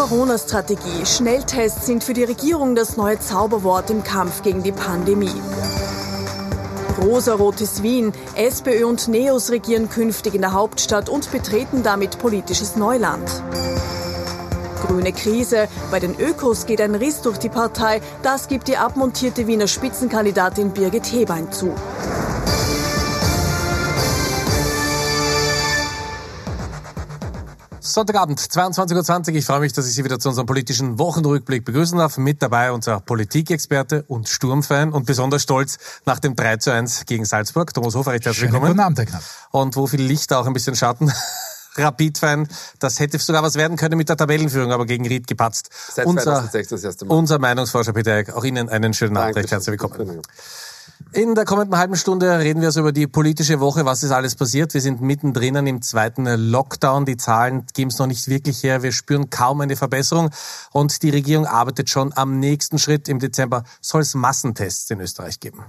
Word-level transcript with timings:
Corona-Strategie. 0.00 1.04
Schnelltests 1.04 1.84
sind 1.84 2.02
für 2.02 2.14
die 2.14 2.24
Regierung 2.24 2.74
das 2.74 2.96
neue 2.96 3.18
Zauberwort 3.18 3.90
im 3.90 4.02
Kampf 4.02 4.40
gegen 4.40 4.62
die 4.62 4.72
Pandemie. 4.72 5.42
Rosarotes 7.02 7.82
Wien. 7.82 8.14
SPÖ 8.34 8.86
und 8.86 9.08
Neos 9.08 9.50
regieren 9.50 9.90
künftig 9.90 10.34
in 10.34 10.40
der 10.40 10.54
Hauptstadt 10.54 11.10
und 11.10 11.30
betreten 11.30 11.82
damit 11.82 12.18
politisches 12.18 12.76
Neuland. 12.76 13.42
Grüne 14.86 15.12
Krise. 15.12 15.68
Bei 15.90 16.00
den 16.00 16.18
Ökos 16.18 16.64
geht 16.64 16.80
ein 16.80 16.94
Riss 16.94 17.20
durch 17.20 17.36
die 17.36 17.50
Partei. 17.50 18.00
Das 18.22 18.48
gibt 18.48 18.68
die 18.68 18.78
abmontierte 18.78 19.46
Wiener 19.46 19.68
Spitzenkandidatin 19.68 20.70
Birgit 20.70 21.12
Hebein 21.12 21.52
zu. 21.52 21.74
Sonntagabend, 27.92 28.38
22.20 28.38 29.30
Uhr. 29.30 29.34
Ich 29.36 29.44
freue 29.44 29.60
mich, 29.60 29.72
dass 29.72 29.86
ich 29.88 29.94
Sie 29.94 30.04
wieder 30.04 30.18
zu 30.18 30.28
unserem 30.28 30.46
politischen 30.46 30.98
Wochenrückblick 30.98 31.64
begrüßen 31.64 31.98
darf. 31.98 32.18
Mit 32.18 32.40
dabei 32.40 32.72
unser 32.72 33.00
Politikexperte 33.00 34.04
und 34.06 34.28
Sturmfan 34.28 34.92
und 34.92 35.06
besonders 35.06 35.42
stolz 35.42 35.78
nach 36.06 36.20
dem 36.20 36.36
3 36.36 36.58
zu 36.58 36.72
1 36.72 37.06
gegen 37.06 37.24
Salzburg. 37.24 37.74
Thomas 37.74 37.94
Hofer, 37.94 38.12
recht 38.12 38.26
herzlich 38.26 38.44
willkommen. 38.44 38.68
Guten 38.68 38.80
Abend, 38.80 38.98
Herr 38.98 39.06
Knapp. 39.06 39.22
Und 39.50 39.76
wo 39.76 39.86
viel 39.86 40.02
Licht, 40.02 40.32
auch 40.32 40.46
ein 40.46 40.52
bisschen 40.52 40.76
Schatten. 40.76 41.12
Rapid-Fan. 41.76 42.48
Das 42.78 43.00
hätte 43.00 43.18
sogar 43.18 43.42
was 43.42 43.54
werden 43.54 43.76
können 43.76 43.96
mit 43.96 44.08
der 44.08 44.16
Tabellenführung, 44.16 44.72
aber 44.72 44.86
gegen 44.86 45.06
Ried 45.06 45.26
gepatzt. 45.26 45.70
Seit 45.92 46.06
unser, 46.06 46.48
das 46.52 46.84
erste 46.84 47.04
Mal. 47.04 47.14
Unser 47.14 47.38
Meinungsforscher 47.38 47.92
Peter 47.92 48.12
Eick. 48.12 48.32
Auch 48.34 48.44
Ihnen 48.44 48.68
einen 48.68 48.94
schönen 48.94 49.16
Abend. 49.16 49.36
Recht 49.36 49.50
herzlich 49.50 49.80
willkommen. 49.80 50.22
In 51.12 51.34
der 51.34 51.44
kommenden 51.44 51.76
halben 51.76 51.96
Stunde 51.96 52.38
reden 52.38 52.60
wir 52.60 52.68
also 52.68 52.80
über 52.80 52.92
die 52.92 53.08
politische 53.08 53.58
Woche. 53.58 53.84
Was 53.84 54.04
ist 54.04 54.12
alles 54.12 54.36
passiert? 54.36 54.74
Wir 54.74 54.80
sind 54.80 55.00
mittendrin 55.00 55.56
im 55.66 55.82
zweiten 55.82 56.24
Lockdown. 56.24 57.04
Die 57.04 57.16
Zahlen 57.16 57.66
geben 57.74 57.90
es 57.90 57.98
noch 57.98 58.06
nicht 58.06 58.28
wirklich 58.28 58.62
her. 58.62 58.84
Wir 58.84 58.92
spüren 58.92 59.28
kaum 59.28 59.60
eine 59.60 59.74
Verbesserung. 59.74 60.30
Und 60.72 61.02
die 61.02 61.10
Regierung 61.10 61.46
arbeitet 61.46 61.90
schon 61.90 62.12
am 62.14 62.38
nächsten 62.38 62.78
Schritt. 62.78 63.08
Im 63.08 63.18
Dezember 63.18 63.64
soll 63.80 64.02
es 64.02 64.14
Massentests 64.14 64.88
in 64.90 65.00
Österreich 65.00 65.40
geben. 65.40 65.64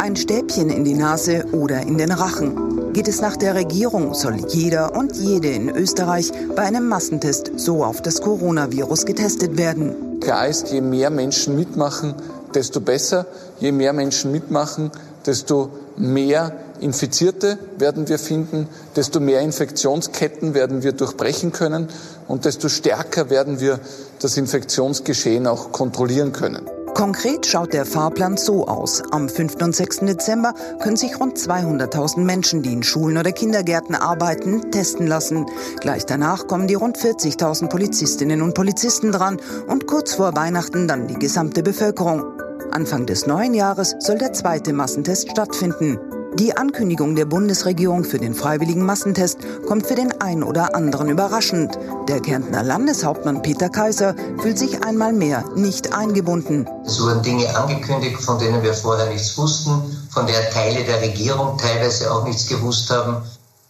Ein 0.00 0.16
Stäbchen 0.16 0.70
in 0.70 0.82
die 0.82 0.94
Nase 0.94 1.46
oder 1.52 1.82
in 1.82 1.98
den 1.98 2.10
Rachen. 2.10 2.92
Geht 2.92 3.06
es 3.06 3.20
nach 3.20 3.36
der 3.36 3.54
Regierung, 3.54 4.12
soll 4.12 4.44
jeder 4.48 4.96
und 4.96 5.14
jede 5.14 5.48
in 5.48 5.70
Österreich 5.70 6.32
bei 6.56 6.62
einem 6.62 6.88
Massentest 6.88 7.52
so 7.56 7.84
auf 7.84 8.02
das 8.02 8.20
Coronavirus 8.20 9.06
getestet 9.06 9.56
werden. 9.56 10.11
Klar 10.22 10.46
ist, 10.46 10.70
je 10.70 10.80
mehr 10.80 11.10
Menschen 11.10 11.56
mitmachen, 11.56 12.14
desto 12.54 12.80
besser. 12.80 13.26
Je 13.58 13.72
mehr 13.72 13.92
Menschen 13.92 14.30
mitmachen, 14.30 14.92
desto 15.26 15.70
mehr 15.96 16.52
Infizierte 16.80 17.58
werden 17.78 18.08
wir 18.08 18.18
finden, 18.18 18.68
desto 18.96 19.18
mehr 19.20 19.40
Infektionsketten 19.40 20.54
werden 20.54 20.82
wir 20.82 20.92
durchbrechen 20.92 21.52
können 21.52 21.88
und 22.28 22.44
desto 22.44 22.68
stärker 22.68 23.30
werden 23.30 23.60
wir 23.60 23.80
das 24.20 24.36
Infektionsgeschehen 24.36 25.46
auch 25.46 25.72
kontrollieren 25.72 26.32
können. 26.32 26.68
Konkret 26.94 27.46
schaut 27.46 27.72
der 27.72 27.86
Fahrplan 27.86 28.36
so 28.36 28.66
aus. 28.66 29.02
Am 29.12 29.28
5. 29.28 29.56
und 29.62 29.74
6. 29.74 30.00
Dezember 30.00 30.54
können 30.82 30.96
sich 30.96 31.18
rund 31.18 31.38
200.000 31.38 32.20
Menschen, 32.20 32.62
die 32.62 32.72
in 32.72 32.82
Schulen 32.82 33.16
oder 33.16 33.32
Kindergärten 33.32 33.94
arbeiten, 33.94 34.70
testen 34.70 35.06
lassen. 35.06 35.46
Gleich 35.80 36.04
danach 36.04 36.46
kommen 36.46 36.66
die 36.66 36.74
rund 36.74 36.98
40.000 36.98 37.68
Polizistinnen 37.68 38.42
und 38.42 38.54
Polizisten 38.54 39.10
dran 39.10 39.38
und 39.66 39.86
kurz 39.86 40.14
vor 40.14 40.36
Weihnachten 40.36 40.86
dann 40.86 41.08
die 41.08 41.18
gesamte 41.18 41.62
Bevölkerung. 41.62 42.24
Anfang 42.72 43.06
des 43.06 43.26
neuen 43.26 43.54
Jahres 43.54 43.94
soll 43.98 44.18
der 44.18 44.32
zweite 44.32 44.72
Massentest 44.72 45.30
stattfinden. 45.30 45.98
Die 46.38 46.56
Ankündigung 46.56 47.14
der 47.14 47.26
Bundesregierung 47.26 48.04
für 48.04 48.18
den 48.18 48.34
freiwilligen 48.34 48.86
Massentest 48.86 49.38
kommt 49.68 49.86
für 49.86 49.94
den 49.94 50.18
einen 50.22 50.42
oder 50.42 50.74
anderen 50.74 51.10
überraschend. 51.10 51.78
Der 52.08 52.20
Kärntner 52.20 52.62
Landeshauptmann 52.62 53.42
Peter 53.42 53.68
Kaiser 53.68 54.14
fühlt 54.40 54.58
sich 54.58 54.82
einmal 54.82 55.12
mehr 55.12 55.44
nicht 55.54 55.92
eingebunden. 55.92 56.66
Es 56.86 57.02
wurden 57.02 57.22
Dinge 57.22 57.54
angekündigt, 57.54 58.18
von 58.22 58.38
denen 58.38 58.62
wir 58.62 58.72
vorher 58.72 59.10
nichts 59.10 59.36
wussten, 59.36 59.82
von 60.10 60.26
der 60.26 60.48
Teile 60.50 60.82
der 60.84 61.02
Regierung 61.02 61.58
teilweise 61.58 62.10
auch 62.10 62.24
nichts 62.24 62.48
gewusst 62.48 62.88
haben. 62.88 63.16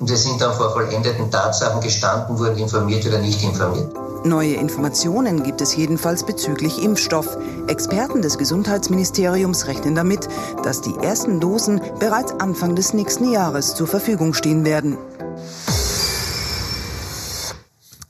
Und 0.02 0.10
wir 0.10 0.16
sind 0.16 0.40
dann 0.40 0.52
vor 0.54 0.72
vollendeten 0.72 1.30
Tatsachen 1.30 1.80
gestanden, 1.80 2.36
wurden 2.36 2.58
informiert 2.58 3.06
oder 3.06 3.18
nicht 3.18 3.40
informiert. 3.40 3.88
Neue 4.24 4.54
Informationen 4.54 5.44
gibt 5.44 5.60
es 5.60 5.76
jedenfalls 5.76 6.26
bezüglich 6.26 6.82
Impfstoff. 6.82 7.38
Experten 7.68 8.20
des 8.20 8.36
Gesundheitsministeriums 8.36 9.68
rechnen 9.68 9.94
damit, 9.94 10.28
dass 10.64 10.80
die 10.80 10.96
ersten 11.00 11.38
Dosen 11.38 11.80
bereits 12.00 12.32
Anfang 12.40 12.74
des 12.74 12.94
nächsten 12.94 13.30
Jahres 13.30 13.76
zur 13.76 13.86
Verfügung 13.86 14.34
stehen 14.34 14.64
werden. 14.64 14.98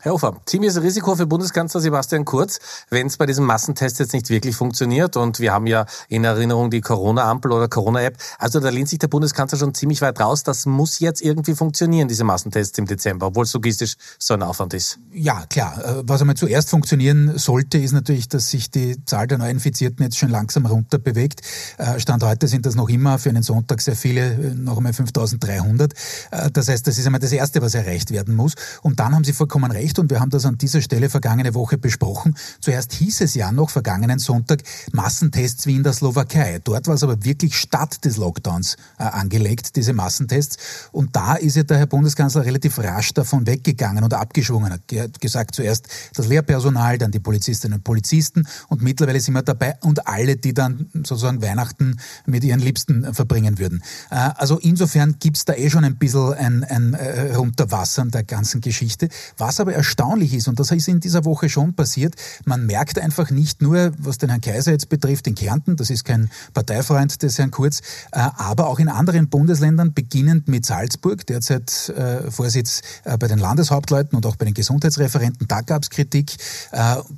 Herr 0.04 0.14
Hofer, 0.14 0.34
ziemliches 0.46 0.82
Risiko 0.82 1.14
für 1.14 1.28
Bundeskanzler 1.28 1.80
Sebastian 1.80 2.24
Kurz, 2.24 2.58
wenn 2.90 3.06
es 3.06 3.18
bei 3.18 3.24
diesem 3.24 3.44
Massentest 3.44 4.00
jetzt 4.00 4.12
nicht 4.12 4.30
wirklich 4.30 4.56
funktioniert. 4.56 5.16
Und 5.16 5.38
wir 5.38 5.52
haben 5.52 5.68
ja 5.68 5.86
in 6.08 6.24
Erinnerung 6.24 6.72
die 6.72 6.80
Corona-Ampel 6.80 7.52
oder 7.52 7.68
Corona-App. 7.68 8.16
Also 8.36 8.58
da 8.58 8.70
lehnt 8.70 8.88
sich 8.88 8.98
der 8.98 9.06
Bundeskanzler 9.06 9.58
schon 9.58 9.74
ziemlich 9.74 10.02
weit 10.02 10.18
raus. 10.18 10.42
Das 10.42 10.66
muss 10.66 10.98
jetzt 10.98 11.22
irgendwie 11.22 11.54
funktionieren, 11.54 12.08
diese 12.08 12.24
Massentests 12.24 12.76
im 12.78 12.86
Dezember, 12.86 13.28
obwohl 13.28 13.44
es 13.44 13.52
logistisch 13.52 13.94
so 14.18 14.34
ein 14.34 14.42
Aufwand 14.42 14.74
ist. 14.74 14.98
Ja, 15.12 15.44
klar. 15.48 15.78
Äh, 15.84 16.02
was 16.04 16.20
einmal 16.20 16.34
zuerst 16.34 16.70
funktionieren 16.70 17.38
sollte, 17.38 17.78
ist 17.78 17.92
natürlich, 17.92 18.28
dass 18.28 18.50
sich 18.50 18.72
die 18.72 19.04
Zahl 19.04 19.28
der 19.28 19.38
Neuinfizierten 19.38 20.02
jetzt 20.02 20.18
schon 20.18 20.30
langsam 20.30 20.66
runter 20.66 20.98
bewegt. 20.98 21.42
Äh, 21.78 22.00
Stand 22.00 22.24
heute 22.24 22.48
sind 22.48 22.66
das 22.66 22.74
noch 22.74 22.88
immer 22.88 23.20
für 23.20 23.28
einen 23.28 23.44
Sonntag 23.44 23.80
sehr 23.80 23.94
viele, 23.94 24.32
äh, 24.32 24.54
noch 24.56 24.78
einmal 24.78 24.94
5300. 24.94 25.92
Das 26.52 26.66
heißt, 26.66 26.88
das 26.88 26.98
ist 26.98 27.06
einmal 27.06 27.20
das 27.20 27.30
Erste, 27.30 27.62
was 27.62 27.76
erreicht 27.76 28.10
werden 28.10 28.34
muss. 28.34 28.54
Und 28.82 28.98
dann 28.98 29.14
haben 29.14 29.22
Sie 29.22 29.32
vollkommen 29.32 29.70
recht 29.70 29.91
recht 29.92 29.98
und 29.98 30.10
wir 30.10 30.20
haben 30.20 30.30
das 30.30 30.46
an 30.46 30.56
dieser 30.56 30.80
Stelle 30.80 31.10
vergangene 31.10 31.54
Woche 31.54 31.76
besprochen. 31.76 32.34
Zuerst 32.60 32.92
hieß 32.94 33.20
es 33.20 33.34
ja 33.34 33.52
noch 33.52 33.70
vergangenen 33.70 34.18
Sonntag 34.18 34.62
Massentests 34.92 35.66
wie 35.66 35.76
in 35.76 35.82
der 35.82 35.92
Slowakei. 35.92 36.60
Dort 36.64 36.86
war 36.86 36.94
es 36.94 37.02
aber 37.02 37.24
wirklich 37.24 37.56
statt 37.56 38.04
des 38.04 38.16
Lockdowns 38.16 38.76
äh, 38.98 39.04
angelegt, 39.04 39.76
diese 39.76 39.92
Massentests. 39.92 40.56
Und 40.92 41.14
da 41.14 41.34
ist 41.34 41.56
ja 41.56 41.62
der 41.62 41.78
Herr 41.78 41.86
Bundeskanzler 41.86 42.44
relativ 42.44 42.78
rasch 42.78 43.12
davon 43.12 43.46
weggegangen 43.46 44.02
und 44.04 44.14
abgeschwungen. 44.14 44.80
Er 44.90 45.02
hat 45.04 45.20
gesagt, 45.20 45.54
zuerst 45.54 45.88
das 46.14 46.26
Lehrpersonal, 46.26 46.98
dann 46.98 47.10
die 47.10 47.20
Polizistinnen 47.20 47.78
und 47.78 47.84
Polizisten 47.84 48.46
und 48.68 48.82
mittlerweile 48.82 49.20
sind 49.20 49.34
wir 49.34 49.42
dabei 49.42 49.76
und 49.82 50.06
alle, 50.06 50.36
die 50.36 50.54
dann 50.54 50.86
sozusagen 50.94 51.42
Weihnachten 51.42 51.98
mit 52.26 52.44
ihren 52.44 52.60
Liebsten 52.60 53.12
verbringen 53.12 53.58
würden. 53.58 53.82
Äh, 54.10 54.30
also 54.36 54.58
insofern 54.58 55.16
gibt's 55.18 55.44
da 55.44 55.54
eh 55.54 55.68
schon 55.68 55.84
ein 55.84 55.96
bisschen 55.96 56.32
ein, 56.34 56.64
ein 56.64 56.94
äh, 56.94 57.34
Runterwassern 57.34 58.10
der 58.10 58.24
ganzen 58.24 58.60
Geschichte. 58.60 59.08
Was 59.36 59.60
aber 59.60 59.81
erstaunlich 59.82 60.32
ist, 60.32 60.46
und 60.46 60.60
das 60.60 60.70
ist 60.70 60.86
in 60.86 61.00
dieser 61.00 61.24
Woche 61.24 61.48
schon 61.48 61.74
passiert, 61.74 62.14
man 62.44 62.66
merkt 62.66 63.00
einfach 63.00 63.30
nicht 63.30 63.62
nur, 63.62 63.92
was 63.98 64.16
den 64.16 64.28
Herrn 64.28 64.40
Kaiser 64.40 64.70
jetzt 64.70 64.88
betrifft, 64.88 65.26
in 65.26 65.34
Kärnten, 65.34 65.74
das 65.76 65.90
ist 65.90 66.04
kein 66.04 66.30
Parteifreund 66.54 67.20
des 67.20 67.36
Herrn 67.38 67.50
Kurz, 67.50 67.80
äh, 68.12 68.20
aber 68.36 68.68
auch 68.68 68.78
in 68.78 68.88
anderen 68.88 69.28
Bundesländern, 69.28 69.92
beginnend 69.92 70.46
mit 70.46 70.64
Salzburg, 70.64 71.26
derzeit 71.26 71.88
äh, 71.88 72.30
Vorsitz 72.30 72.82
äh, 73.02 73.18
bei 73.18 73.26
den 73.26 73.40
Landeshauptleuten 73.40 74.16
und 74.16 74.24
auch 74.24 74.36
bei 74.36 74.44
den 74.44 74.54
Gesundheitsreferenten, 74.54 75.48
da 75.48 75.62
gab 75.62 75.82
es 75.82 75.90
Kritik, 75.90 76.36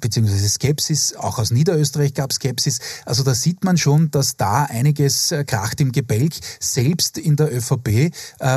beziehungsweise 0.00 0.48
Skepsis, 0.48 1.14
auch 1.16 1.38
aus 1.38 1.50
Niederösterreich 1.50 2.14
gab 2.14 2.30
es 2.30 2.36
Skepsis. 2.36 2.78
Also 3.04 3.22
da 3.22 3.34
sieht 3.34 3.62
man 3.62 3.76
schon, 3.76 4.10
dass 4.10 4.36
da 4.36 4.64
einiges 4.64 5.34
kracht 5.46 5.80
im 5.80 5.92
Gebälk, 5.92 6.32
selbst 6.60 7.18
in 7.18 7.36
der 7.36 7.54
ÖVP, 7.54 8.12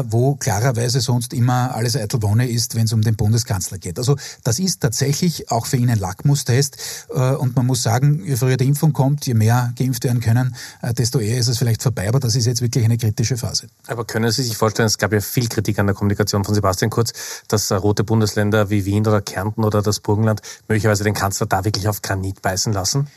wo 0.05 0.35
klarerweise 0.35 1.01
sonst 1.01 1.33
immer 1.33 1.75
alles 1.75 1.95
eitel 1.95 2.21
Wonne 2.21 2.49
ist, 2.49 2.75
wenn 2.75 2.85
es 2.85 2.93
um 2.93 3.01
den 3.01 3.15
Bundeskanzler 3.15 3.77
geht. 3.77 3.96
Also 3.99 4.15
das 4.43 4.59
ist 4.59 4.81
tatsächlich 4.81 5.51
auch 5.51 5.65
für 5.65 5.77
ihn 5.77 5.89
ein 5.89 5.99
Lackmustest. 5.99 6.77
Äh, 7.09 7.33
und 7.33 7.55
man 7.55 7.65
muss 7.65 7.83
sagen, 7.83 8.23
je 8.25 8.35
früher 8.35 8.57
die 8.57 8.67
Impfung 8.67 8.93
kommt, 8.93 9.25
je 9.25 9.33
mehr 9.33 9.73
geimpft 9.77 10.03
werden 10.03 10.21
können, 10.21 10.55
äh, 10.81 10.93
desto 10.93 11.19
eher 11.19 11.37
ist 11.37 11.47
es 11.47 11.57
vielleicht 11.57 11.83
vorbei. 11.83 12.07
Aber 12.07 12.19
das 12.19 12.35
ist 12.35 12.45
jetzt 12.45 12.61
wirklich 12.61 12.85
eine 12.85 12.97
kritische 12.97 13.37
Phase. 13.37 13.67
Aber 13.87 14.05
können 14.05 14.31
Sie 14.31 14.43
sich 14.43 14.57
vorstellen, 14.57 14.87
es 14.87 14.97
gab 14.97 15.13
ja 15.13 15.21
viel 15.21 15.47
Kritik 15.47 15.79
an 15.79 15.87
der 15.87 15.95
Kommunikation 15.95 16.43
von 16.43 16.55
Sebastian 16.55 16.89
Kurz, 16.89 17.13
dass 17.47 17.71
rote 17.71 18.03
Bundesländer 18.03 18.69
wie 18.69 18.85
Wien 18.85 19.05
oder 19.07 19.21
Kärnten 19.21 19.63
oder 19.63 19.81
das 19.81 19.99
Burgenland 19.99 20.41
möglicherweise 20.67 21.03
den 21.03 21.13
Kanzler 21.13 21.47
da 21.47 21.65
wirklich 21.65 21.87
auf 21.87 22.01
Granit 22.01 22.41
beißen 22.41 22.73
lassen? 22.73 23.07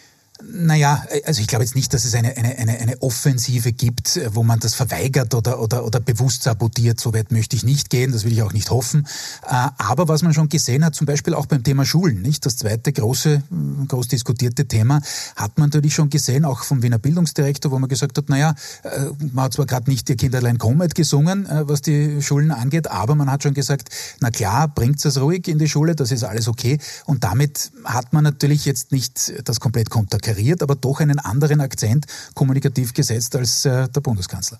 Naja, 0.43 1.05
also 1.25 1.41
ich 1.41 1.47
glaube 1.47 1.65
jetzt 1.65 1.75
nicht, 1.75 1.93
dass 1.93 2.05
es 2.05 2.15
eine, 2.15 2.37
eine, 2.37 2.57
eine, 2.57 2.79
eine 2.79 3.03
Offensive 3.03 3.73
gibt, 3.73 4.21
wo 4.33 4.43
man 4.43 4.59
das 4.59 4.75
verweigert 4.75 5.35
oder, 5.35 5.61
oder, 5.61 5.85
oder 5.85 6.01
bewusst 6.01 6.45
sabotiert. 6.45 7.01
So 7.01 7.13
weit 7.13 7.31
möchte 7.31 7.57
ich 7.57 7.63
nicht 7.63 7.91
gehen, 7.91 8.13
das 8.13 8.25
will 8.25 8.33
ich 8.33 8.43
auch 8.43 8.53
nicht 8.53 8.71
hoffen. 8.71 9.07
Äh, 9.47 9.69
aber 9.77 10.09
was 10.09 10.23
man 10.23 10.33
schon 10.33 10.49
gesehen 10.49 10.85
hat, 10.85 10.95
zum 10.95 11.07
Beispiel 11.07 11.35
auch 11.35 11.47
beim 11.47 11.63
Thema 11.63 11.85
Schulen, 11.85 12.23
nicht? 12.23 12.47
Das 12.47 12.57
zweite 12.57 12.93
große, 12.93 13.43
groß 13.89 14.09
diskutierte 14.09 14.67
Thema, 14.67 15.01
hat 15.37 15.59
man 15.59 15.69
natürlich 15.69 15.95
schon 15.95 16.09
gesehen, 16.09 16.45
auch 16.45 16.63
vom 16.65 16.83
Wiener 16.83 16.99
Bildungsdirektor, 16.99 17.71
wo 17.71 17.79
man 17.79 17.89
gesagt 17.89 18.17
hat, 18.17 18.29
naja, 18.29 18.55
äh, 18.83 19.07
man 19.33 19.47
hat 19.47 19.55
zwar 19.55 19.67
gerade 19.67 19.91
nicht 19.91 20.09
ihr 20.09 20.17
Kinderlein 20.17 20.59
Komet 20.59 20.95
gesungen, 20.95 21.47
äh, 21.47 21.69
was 21.69 21.83
die 21.83 22.23
Schulen 22.23 22.51
angeht, 22.51 22.91
aber 22.91 23.15
man 23.15 23.31
hat 23.31 23.43
schon 23.43 23.55
gesagt, 23.55 23.91
na 24.21 24.31
klar, 24.31 24.69
bringt 24.69 25.05
es 25.05 25.21
ruhig 25.21 25.49
in 25.49 25.59
die 25.59 25.69
Schule, 25.69 25.95
das 25.95 26.13
ist 26.13 26.25
alles 26.25 26.49
okay. 26.49 26.79
Und 27.05 27.25
damit 27.25 27.73
hat 27.85 28.13
man 28.13 28.25
natürlich 28.25 28.65
jetzt 28.65 28.93
nicht 28.93 29.33
das 29.45 29.61
komplett 29.61 29.91
konterkariert 29.91 30.30
konterkariert, 30.31 30.63
aber 30.63 30.75
doch 30.75 31.01
einen 31.01 31.19
anderen 31.19 31.61
Akzent 31.61 32.07
kommunikativ 32.35 32.95
gesetzt 32.95 33.37
als 33.37 33.65
äh, 33.65 33.89
der 33.89 34.01
Bundeskanzler. 34.01 34.59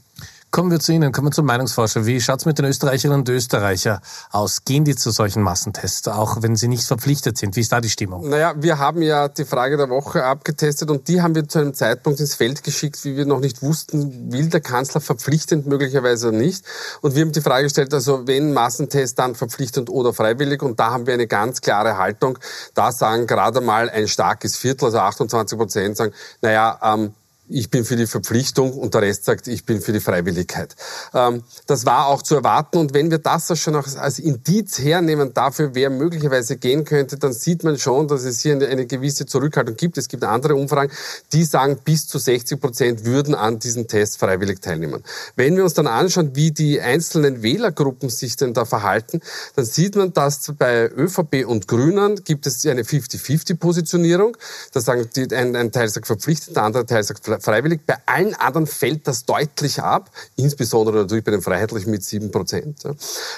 Kommen 0.51 0.73
wir 0.73 0.81
zu 0.81 0.93
Ihnen, 0.93 1.13
kommen 1.13 1.29
wir 1.29 1.33
zum 1.33 1.47
Meinungsforscher. 1.47 2.07
Wie 2.07 2.21
schaut 2.21 2.41
es 2.41 2.45
mit 2.45 2.59
den 2.59 2.65
Österreicherinnen 2.65 3.21
und 3.21 3.29
Österreichern 3.29 4.01
aus? 4.33 4.65
Gehen 4.65 4.85
die 4.85 4.97
zu 4.97 5.13
solchen 5.13 5.43
Massentests, 5.43 6.09
auch 6.09 6.43
wenn 6.43 6.57
sie 6.57 6.67
nicht 6.67 6.83
verpflichtet 6.83 7.39
sind? 7.39 7.55
Wie 7.55 7.61
ist 7.61 7.71
da 7.71 7.81
die 7.81 7.89
Stimmung? 7.89 8.29
Naja, 8.29 8.55
wir 8.57 8.81
haben 8.81 9.01
ja 9.01 9.29
die 9.29 9.45
Frage 9.45 9.77
der 9.77 9.89
Woche 9.91 10.25
abgetestet 10.25 10.91
und 10.91 11.07
die 11.07 11.23
haben 11.23 11.37
wir 11.37 11.47
zu 11.47 11.61
einem 11.61 11.73
Zeitpunkt 11.73 12.19
ins 12.19 12.35
Feld 12.35 12.65
geschickt, 12.65 13.05
wie 13.05 13.17
wir 13.17 13.27
noch 13.27 13.39
nicht 13.39 13.63
wussten, 13.63 14.33
will 14.33 14.49
der 14.49 14.61
Kanzler 14.61 15.01
verpflichtend 15.01 15.69
möglicherweise 15.69 16.33
nicht. 16.33 16.65
Und 17.01 17.15
wir 17.15 17.23
haben 17.23 17.31
die 17.31 17.43
Frage 17.43 17.65
gestellt, 17.65 17.95
also 17.95 18.27
wenn 18.27 18.53
Massentest, 18.53 19.21
dann 19.21 19.37
verpflichtend 19.37 19.89
oder 19.89 20.13
freiwillig. 20.13 20.65
Und 20.65 20.81
da 20.81 20.91
haben 20.91 21.07
wir 21.07 21.15
eine 21.15 21.29
ganz 21.29 21.61
klare 21.61 21.97
Haltung. 21.97 22.39
Da 22.75 22.91
sagen 22.91 23.29
gerade 23.29 23.61
mal 23.61 23.89
ein 23.89 24.09
starkes 24.09 24.57
Viertel, 24.57 24.87
also 24.87 24.99
28 24.99 25.57
Prozent 25.57 25.97
sagen, 25.97 26.13
naja, 26.43 26.77
ähm, 26.83 27.15
ich 27.51 27.71
bin 27.71 27.85
für 27.85 27.97
die 27.97 28.07
Verpflichtung 28.07 28.73
und 28.73 28.95
der 28.95 29.03
Rest 29.03 29.25
sagt, 29.25 29.49
ich 29.49 29.65
bin 29.65 29.81
für 29.81 29.93
die 29.93 30.01
Freiwilligkeit. 30.01 30.75
Ähm, 31.13 31.43
das 31.67 31.85
war 31.85 32.07
auch 32.07 32.23
zu 32.23 32.37
erwarten 32.37 32.79
und 32.79 32.95
wenn 32.95 33.11
wir 33.11 33.19
das 33.19 33.59
schon 33.59 33.75
als 33.75 34.19
Indiz 34.19 34.79
hernehmen 34.79 35.35
dafür, 35.35 35.75
wer 35.75 35.91
möglicherweise 35.91 36.57
gehen 36.57 36.85
könnte, 36.85 37.19
dann 37.19 37.33
sieht 37.33 37.65
man 37.65 37.79
schon, 37.79 38.09
dass 38.09 38.25
es 38.25 38.41
hier 38.41 38.55
eine, 38.55 38.87
gewisse 38.87 39.27
Zurückhaltung 39.27 39.77
gibt. 39.77 39.99
Es 39.99 40.09
gibt 40.09 40.25
andere 40.25 40.55
Umfragen, 40.55 40.93
die 41.33 41.45
sagen, 41.45 41.79
bis 41.85 42.07
zu 42.07 42.19
60 42.19 42.61
Prozent 42.61 43.05
würden 43.05 43.35
an 43.35 43.59
diesen 43.59 43.89
Tests 43.89 44.17
freiwillig 44.17 44.61
teilnehmen. 44.61 45.03
Wenn 45.37 45.57
wir 45.57 45.65
uns 45.65 45.75
dann 45.75 45.87
anschauen, 45.87 46.35
wie 46.35 46.53
die 46.53 46.81
einzelnen 46.81 47.43
Wählergruppen 47.43 48.09
sich 48.09 48.37
denn 48.37 48.55
da 48.55 48.65
verhalten, 48.65 49.21
dann 49.57 49.65
sieht 49.65 49.97
man, 49.97 50.13
dass 50.13 50.53
bei 50.59 50.89
ÖVP 50.89 51.47
und 51.47 51.69
Grünen 51.69 52.23
gibt 52.25 52.47
es 52.47 52.65
eine 52.67 52.83
50-50-Positionierung. 52.83 54.37
Da 54.73 54.81
sagen 54.81 55.09
die, 55.15 55.35
ein, 55.35 55.57
ein 55.57 55.73
Teil 55.73 55.89
sagt 55.89 56.07
verpflichtet, 56.07 56.57
der 56.57 56.65
andere 56.65 56.87
Teil 56.87 57.03
sagt 57.03 57.25
freiwillig. 57.41 57.81
Bei 57.87 57.97
allen 58.07 58.35
anderen 58.35 58.67
fällt 58.67 59.07
das 59.07 59.25
deutlich 59.25 59.81
ab, 59.81 60.11
insbesondere 60.37 60.99
natürlich 60.99 61.25
bei 61.25 61.33
den 61.33 61.43
Freiheitlichen 61.43 61.91
mit 61.91 62.03
sieben 62.03 62.31
Prozent. 62.31 62.83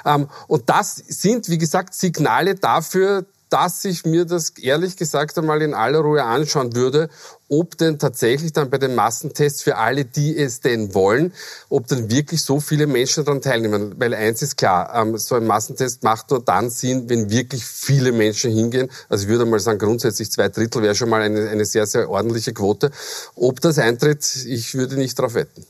Ähm, 0.04 0.28
und 0.49 0.69
das 0.69 0.96
sind, 0.96 1.49
wie 1.49 1.58
gesagt, 1.58 1.94
Signale 1.94 2.54
dafür, 2.54 3.25
dass 3.52 3.84
ich 3.84 4.06
mir 4.06 4.25
das 4.25 4.50
ehrlich 4.50 4.96
gesagt 4.96 5.37
einmal 5.37 5.60
in 5.60 5.75
aller 5.75 5.99
Ruhe 5.99 6.25
anschauen 6.25 6.75
würde, 6.75 7.10
ob 7.50 7.76
denn 7.76 7.99
tatsächlich 7.99 8.54
dann 8.54 8.70
bei 8.70 8.78
den 8.78 8.94
Massentests 8.94 9.62
für 9.62 9.76
alle, 9.76 10.06
die 10.06 10.34
es 10.34 10.60
denn 10.60 10.94
wollen, 10.94 11.34
ob 11.69 11.87
dann 11.87 12.10
wirklich 12.10 12.40
so 12.40 12.60
viele 12.60 12.87
Menschen 12.87 13.26
daran 13.26 13.43
teilnehmen. 13.43 13.94
Weil 13.99 14.14
eins 14.14 14.40
ist 14.40 14.56
klar, 14.56 14.90
ähm, 14.94 15.19
so 15.19 15.34
ein 15.34 15.46
Massentest 15.46 16.02
macht 16.02 16.31
nur 16.31 16.43
dann 16.43 16.70
Sinn, 16.70 17.10
wenn 17.10 17.28
wirklich 17.31 17.66
viele 17.66 18.10
Menschen 18.12 18.50
hingehen. 18.50 18.90
Also 19.10 19.25
ich 19.25 19.28
würde 19.28 19.44
mal 19.44 19.60
sagen, 19.60 19.78
grundsätzlich 19.78 20.31
zwei 20.31 20.48
Drittel 20.48 20.81
wäre 20.81 20.94
schon 20.94 21.10
mal 21.10 21.20
eine, 21.20 21.50
eine 21.50 21.66
sehr, 21.66 21.87
sehr 21.87 22.08
ordentliche 22.08 22.55
Quote. 22.55 22.90
Ob 23.34 23.60
das 23.60 23.78
eintritt, 23.78 24.25
ich 24.46 24.75
würde 24.75 24.96
nicht 24.96 25.19
darauf 25.19 25.34
wetten. 25.34 25.66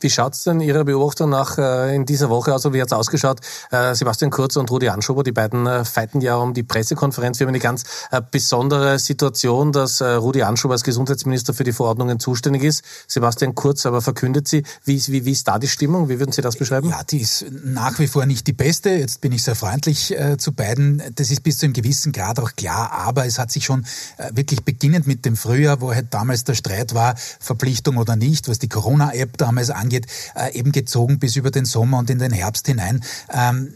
Wie 0.00 0.10
schaut's 0.10 0.44
denn 0.44 0.60
Ihrer 0.60 0.84
Beobachtung 0.84 1.30
nach 1.30 1.56
äh, 1.58 1.94
in 1.94 2.04
dieser 2.04 2.28
Woche 2.28 2.50
aus? 2.52 2.66
Also 2.66 2.74
wie 2.74 2.82
hat's 2.82 2.92
ausgeschaut? 2.92 3.40
Äh, 3.70 3.94
Sebastian 3.94 4.30
Kurz 4.30 4.56
und 4.56 4.70
Rudi 4.70 4.88
Anschober, 4.88 5.22
die 5.22 5.32
beiden 5.32 5.66
äh, 5.66 5.84
feiten 5.84 6.20
ja 6.20 6.36
um 6.36 6.52
die 6.52 6.62
Pressekonferenz. 6.62 7.38
Wir 7.38 7.46
haben 7.46 7.54
eine 7.54 7.60
ganz 7.60 7.84
besondere 8.30 8.98
Situation, 8.98 9.72
dass 9.72 10.02
Rudi 10.02 10.42
Anschober 10.42 10.74
als 10.74 10.84
Gesundheitsminister 10.84 11.54
für 11.54 11.64
die 11.64 11.72
Verordnungen 11.72 12.18
zuständig 12.18 12.62
ist. 12.64 12.82
Sebastian 13.06 13.54
Kurz 13.54 13.86
aber 13.86 14.02
verkündet 14.02 14.48
sie. 14.48 14.64
Wie, 14.84 15.00
wie, 15.06 15.24
wie 15.24 15.32
ist 15.32 15.48
da 15.48 15.58
die 15.58 15.68
Stimmung? 15.68 16.08
Wie 16.08 16.18
würden 16.18 16.32
Sie 16.32 16.42
das 16.42 16.56
beschreiben? 16.56 16.90
Ja, 16.90 17.02
die 17.04 17.20
ist 17.20 17.46
nach 17.64 17.98
wie 17.98 18.06
vor 18.06 18.26
nicht 18.26 18.46
die 18.46 18.52
beste. 18.52 18.90
Jetzt 18.90 19.20
bin 19.20 19.32
ich 19.32 19.42
sehr 19.42 19.54
freundlich 19.54 20.14
zu 20.38 20.52
beiden. 20.52 21.02
Das 21.14 21.30
ist 21.30 21.42
bis 21.42 21.58
zu 21.58 21.66
einem 21.66 21.72
gewissen 21.72 22.12
Grad 22.12 22.38
auch 22.38 22.52
klar. 22.56 22.92
Aber 22.92 23.26
es 23.26 23.38
hat 23.38 23.50
sich 23.50 23.64
schon 23.64 23.86
wirklich 24.32 24.64
beginnend 24.64 25.06
mit 25.06 25.24
dem 25.24 25.36
Frühjahr, 25.36 25.80
wo 25.80 25.94
halt 25.94 26.12
damals 26.12 26.44
der 26.44 26.54
Streit 26.54 26.94
war, 26.94 27.14
Verpflichtung 27.40 27.96
oder 27.96 28.16
nicht, 28.16 28.48
was 28.48 28.58
die 28.58 28.68
Corona-App 28.68 29.36
damals 29.38 29.70
angeht, 29.70 29.85
angeht, 29.86 30.06
äh, 30.34 30.52
eben 30.52 30.72
gezogen 30.72 31.18
bis 31.18 31.36
über 31.36 31.50
den 31.50 31.64
Sommer 31.64 31.98
und 31.98 32.10
in 32.10 32.18
den 32.18 32.32
Herbst 32.32 32.66
hinein. 32.66 33.02
Ähm, 33.32 33.72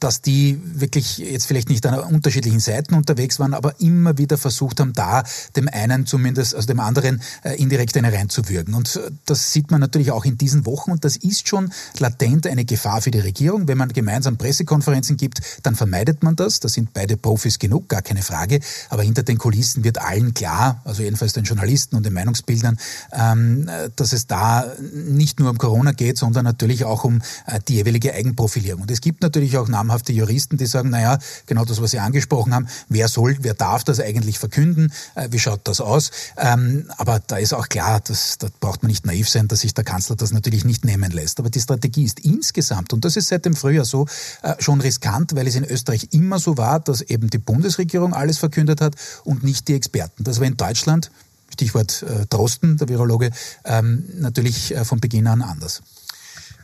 dass 0.00 0.20
die 0.20 0.60
wirklich 0.64 1.18
jetzt 1.18 1.46
vielleicht 1.46 1.68
nicht 1.68 1.84
an 1.86 1.98
unterschiedlichen 1.98 2.60
Seiten 2.60 2.94
unterwegs 2.94 3.38
waren, 3.38 3.54
aber 3.54 3.80
immer 3.80 4.18
wieder 4.18 4.38
versucht 4.38 4.80
haben, 4.80 4.92
da 4.92 5.24
dem 5.56 5.68
einen 5.68 6.06
zumindest, 6.06 6.54
also 6.54 6.66
dem 6.66 6.80
anderen 6.80 7.22
äh, 7.44 7.54
indirekt 7.60 7.96
eine 7.96 8.12
reinzuwürgen. 8.12 8.74
Und 8.74 8.96
äh, 8.96 9.10
das 9.26 9.52
sieht 9.52 9.70
man 9.70 9.80
natürlich 9.80 10.10
auch 10.10 10.24
in 10.24 10.38
diesen 10.38 10.66
Wochen 10.66 10.90
und 10.90 11.04
das 11.04 11.16
ist 11.16 11.48
schon 11.48 11.72
latent 11.98 12.46
eine 12.46 12.64
Gefahr 12.64 13.00
für 13.00 13.10
die 13.10 13.20
Regierung. 13.20 13.68
Wenn 13.68 13.78
man 13.78 13.90
gemeinsam 13.90 14.36
Pressekonferenzen 14.36 15.16
gibt, 15.16 15.40
dann 15.62 15.74
vermeidet 15.74 16.22
man 16.22 16.36
das. 16.36 16.60
Da 16.60 16.68
sind 16.68 16.92
beide 16.92 17.16
Profis 17.16 17.58
genug, 17.58 17.88
gar 17.88 18.02
keine 18.02 18.22
Frage. 18.22 18.60
Aber 18.88 19.02
hinter 19.02 19.22
den 19.22 19.38
Kulissen 19.38 19.84
wird 19.84 19.98
allen 19.98 20.34
klar, 20.34 20.80
also 20.84 21.02
jedenfalls 21.02 21.32
den 21.32 21.44
Journalisten 21.44 21.96
und 21.96 22.06
den 22.06 22.12
Meinungsbildern, 22.12 22.78
ähm, 23.12 23.68
dass 23.96 24.12
es 24.12 24.26
da 24.26 24.72
nicht 24.92 25.40
nur 25.40 25.50
um 25.50 25.58
Corona 25.58 25.92
geht, 25.92 26.18
sondern 26.18 26.44
natürlich 26.44 26.84
auch 26.84 27.04
um 27.04 27.22
äh, 27.46 27.60
die 27.68 27.74
jeweilige 27.74 28.14
Eigenprofilierung. 28.14 28.82
Und 28.82 28.90
es 28.90 29.00
gibt 29.00 29.22
natürlich 29.22 29.51
natürlich 29.52 29.58
auch 29.58 29.68
namhafte 29.68 30.12
Juristen, 30.12 30.56
die 30.56 30.66
sagen, 30.66 30.90
naja, 30.90 31.18
genau 31.46 31.64
das, 31.64 31.80
was 31.80 31.90
Sie 31.90 31.98
angesprochen 31.98 32.54
haben, 32.54 32.68
wer 32.88 33.08
soll, 33.08 33.36
wer 33.40 33.54
darf 33.54 33.84
das 33.84 34.00
eigentlich 34.00 34.38
verkünden, 34.38 34.92
äh, 35.14 35.28
wie 35.30 35.38
schaut 35.38 35.60
das 35.64 35.80
aus? 35.80 36.10
Ähm, 36.36 36.90
aber 36.96 37.20
da 37.26 37.36
ist 37.36 37.52
auch 37.52 37.68
klar, 37.68 38.00
dass, 38.00 38.38
da 38.38 38.48
braucht 38.60 38.82
man 38.82 38.90
nicht 38.90 39.06
naiv 39.06 39.28
sein, 39.28 39.48
dass 39.48 39.60
sich 39.60 39.74
der 39.74 39.84
Kanzler 39.84 40.16
das 40.16 40.32
natürlich 40.32 40.64
nicht 40.64 40.84
nehmen 40.84 41.10
lässt. 41.12 41.38
Aber 41.38 41.50
die 41.50 41.60
Strategie 41.60 42.04
ist 42.04 42.20
insgesamt, 42.20 42.92
und 42.92 43.04
das 43.04 43.16
ist 43.16 43.28
seit 43.28 43.44
dem 43.44 43.54
Frühjahr 43.54 43.84
so, 43.84 44.06
äh, 44.42 44.54
schon 44.58 44.80
riskant, 44.80 45.34
weil 45.34 45.46
es 45.46 45.54
in 45.54 45.64
Österreich 45.64 46.08
immer 46.12 46.38
so 46.38 46.56
war, 46.56 46.80
dass 46.80 47.02
eben 47.02 47.28
die 47.30 47.38
Bundesregierung 47.38 48.14
alles 48.14 48.38
verkündet 48.38 48.80
hat 48.80 48.94
und 49.24 49.44
nicht 49.44 49.68
die 49.68 49.74
Experten. 49.74 50.24
Das 50.24 50.40
war 50.40 50.46
in 50.46 50.56
Deutschland 50.56 51.10
Stichwort 51.52 52.02
äh, 52.02 52.24
Drosten, 52.30 52.78
der 52.78 52.88
Virologe, 52.88 53.30
ähm, 53.66 54.04
natürlich 54.14 54.74
von 54.84 55.00
Beginn 55.00 55.26
an 55.26 55.42
anders. 55.42 55.82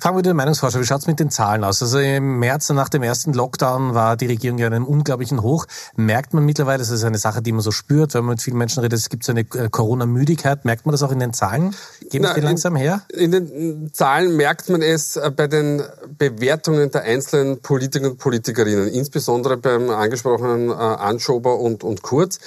Fangen 0.00 0.14
wir 0.14 0.18
mit 0.18 0.26
den 0.26 0.36
Meinungsforscher. 0.36 0.80
Wie 0.80 0.84
schaut's 0.84 1.08
mit 1.08 1.18
den 1.18 1.28
Zahlen 1.28 1.64
aus? 1.64 1.82
Also 1.82 1.98
im 1.98 2.38
März 2.38 2.68
nach 2.70 2.88
dem 2.88 3.02
ersten 3.02 3.32
Lockdown 3.32 3.94
war 3.94 4.16
die 4.16 4.26
Regierung 4.26 4.58
ja 4.58 4.68
in 4.68 4.74
einem 4.74 4.84
unglaublichen 4.84 5.42
Hoch. 5.42 5.66
Merkt 5.96 6.34
man 6.34 6.44
mittlerweile, 6.44 6.78
das 6.78 6.90
ist 6.90 7.02
eine 7.02 7.18
Sache, 7.18 7.42
die 7.42 7.50
man 7.50 7.62
so 7.62 7.72
spürt, 7.72 8.14
wenn 8.14 8.24
man 8.24 8.34
mit 8.34 8.42
vielen 8.42 8.58
Menschen 8.58 8.80
redet, 8.80 8.96
es 8.96 9.08
gibt 9.08 9.24
so 9.24 9.32
eine 9.32 9.40
äh, 9.40 9.68
Corona-Müdigkeit. 9.68 10.64
Merkt 10.64 10.86
man 10.86 10.92
das 10.92 11.02
auch 11.02 11.10
in 11.10 11.18
den 11.18 11.32
Zahlen? 11.32 11.74
Geben 12.10 12.24
Na, 12.28 12.34
die 12.34 12.40
langsam 12.40 12.76
her? 12.76 13.02
In, 13.12 13.32
in 13.32 13.48
den 13.48 13.92
Zahlen 13.92 14.36
merkt 14.36 14.68
man 14.68 14.82
es 14.82 15.16
äh, 15.16 15.32
bei 15.34 15.48
den 15.48 15.82
Bewertungen 16.16 16.92
der 16.92 17.02
einzelnen 17.02 17.60
Politiker 17.60 18.10
und 18.10 18.18
Politikerinnen, 18.18 18.86
insbesondere 18.88 19.56
beim 19.56 19.90
angesprochenen 19.90 20.70
äh, 20.70 20.74
Anschober 20.74 21.58
und, 21.58 21.82
und 21.82 22.02
Kurz 22.02 22.38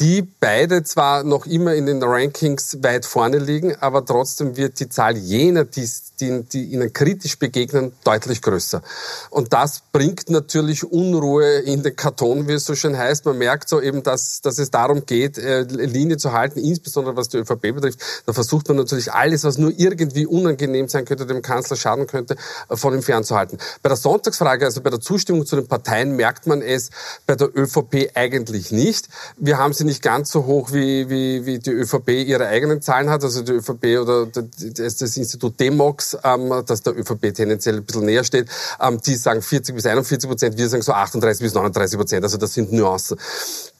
die 0.00 0.22
beide 0.22 0.82
zwar 0.82 1.22
noch 1.22 1.46
immer 1.46 1.74
in 1.74 1.86
den 1.86 2.02
Rankings 2.02 2.82
weit 2.82 3.06
vorne 3.06 3.38
liegen, 3.38 3.76
aber 3.80 4.04
trotzdem 4.04 4.56
wird 4.56 4.80
die 4.80 4.88
Zahl 4.88 5.16
jener, 5.16 5.64
die, 5.64 5.88
die, 6.18 6.42
die 6.42 6.64
ihnen 6.64 6.92
kritisch 6.92 7.38
begegnen, 7.38 7.92
deutlich 8.02 8.42
größer. 8.42 8.82
Und 9.30 9.52
das 9.52 9.82
bringt 9.92 10.30
natürlich 10.30 10.84
Unruhe 10.84 11.58
in 11.60 11.84
den 11.84 11.94
Karton, 11.94 12.48
wie 12.48 12.54
es 12.54 12.64
so 12.64 12.74
schön 12.74 12.98
heißt. 12.98 13.24
Man 13.24 13.38
merkt 13.38 13.68
so 13.68 13.80
eben, 13.80 14.02
dass, 14.02 14.40
dass 14.40 14.58
es 14.58 14.72
darum 14.72 15.06
geht, 15.06 15.38
äh, 15.38 15.62
Linie 15.62 16.16
zu 16.16 16.32
halten, 16.32 16.58
insbesondere 16.58 17.16
was 17.16 17.28
die 17.28 17.36
ÖVP 17.36 17.72
betrifft. 17.74 18.00
Da 18.26 18.32
versucht 18.32 18.66
man 18.66 18.78
natürlich 18.78 19.12
alles, 19.12 19.44
was 19.44 19.58
nur 19.58 19.72
irgendwie 19.76 20.26
unangenehm 20.26 20.88
sein 20.88 21.04
könnte, 21.04 21.24
dem 21.24 21.42
Kanzler 21.42 21.76
schaden 21.76 22.08
könnte, 22.08 22.36
äh, 22.68 22.76
von 22.76 22.94
ihm 22.94 23.02
fernzuhalten. 23.02 23.58
Bei 23.80 23.88
der 23.88 23.96
Sonntagsfrage, 23.96 24.64
also 24.64 24.80
bei 24.80 24.90
der 24.90 25.00
Zustimmung 25.00 25.46
zu 25.46 25.54
den 25.54 25.68
Parteien, 25.68 26.16
merkt 26.16 26.48
man 26.48 26.62
es 26.62 26.90
bei 27.26 27.36
der 27.36 27.56
ÖVP 27.56 28.10
eigentlich 28.14 28.72
nicht. 28.72 29.08
Wir 29.36 29.58
haben 29.58 29.72
sie 29.72 29.83
sie 29.84 29.88
nicht 29.88 30.02
ganz 30.02 30.30
so 30.30 30.46
hoch, 30.46 30.72
wie, 30.72 31.08
wie, 31.08 31.46
wie 31.46 31.58
die 31.58 31.70
ÖVP 31.70 32.08
ihre 32.08 32.46
eigenen 32.46 32.82
Zahlen 32.82 33.10
hat. 33.10 33.22
Also 33.22 33.42
die 33.42 33.52
ÖVP 33.52 34.00
oder 34.00 34.26
das, 34.26 34.96
das 34.96 35.16
Institut 35.16 35.58
Demox, 35.60 36.16
ähm, 36.24 36.62
das 36.66 36.82
der 36.82 36.96
ÖVP 36.98 37.34
tendenziell 37.34 37.76
ein 37.76 37.84
bisschen 37.84 38.06
näher 38.06 38.24
steht, 38.24 38.48
ähm, 38.80 39.00
die 39.00 39.14
sagen 39.14 39.42
40 39.42 39.74
bis 39.74 39.86
41 39.86 40.28
Prozent, 40.28 40.58
wir 40.58 40.68
sagen 40.68 40.82
so 40.82 40.92
38 40.92 41.42
bis 41.42 41.54
39 41.54 41.98
Prozent. 41.98 42.24
Also 42.24 42.38
das 42.38 42.54
sind 42.54 42.72
Nuancen. 42.72 43.18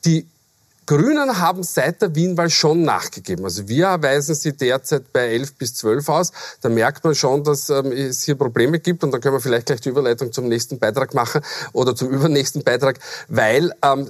Die 0.05 0.27
Grünen 0.87 1.39
haben 1.39 1.63
seit 1.63 2.03
der 2.03 2.15
Wienwahl 2.15 2.51
schon 2.51 2.83
nachgegeben. 2.83 3.45
Also 3.45 3.69
wir 3.69 3.87
weisen 4.03 4.35
sie 4.35 4.53
derzeit 4.53 5.13
bei 5.13 5.29
11 5.29 5.55
bis 5.55 5.75
12 5.75 6.09
aus. 6.09 6.33
Da 6.61 6.69
merkt 6.69 7.05
man 7.05 7.15
schon, 7.15 7.43
dass 7.45 7.71
ähm, 7.71 7.93
es 7.93 8.23
hier 8.25 8.35
Probleme 8.35 8.79
gibt 8.79 9.03
und 9.03 9.11
dann 9.11 9.21
können 9.21 9.35
wir 9.35 9.41
vielleicht 9.41 9.67
gleich 9.67 9.81
die 9.81 9.89
Überleitung 9.89 10.33
zum 10.33 10.49
nächsten 10.49 10.79
Beitrag 10.79 11.15
machen 11.15 11.41
oder 11.73 11.95
zum 11.97 12.11
übernächsten 12.11 12.63
Beitrag, 12.63 12.99
weil 13.29 13.73
ähm, 13.83 14.09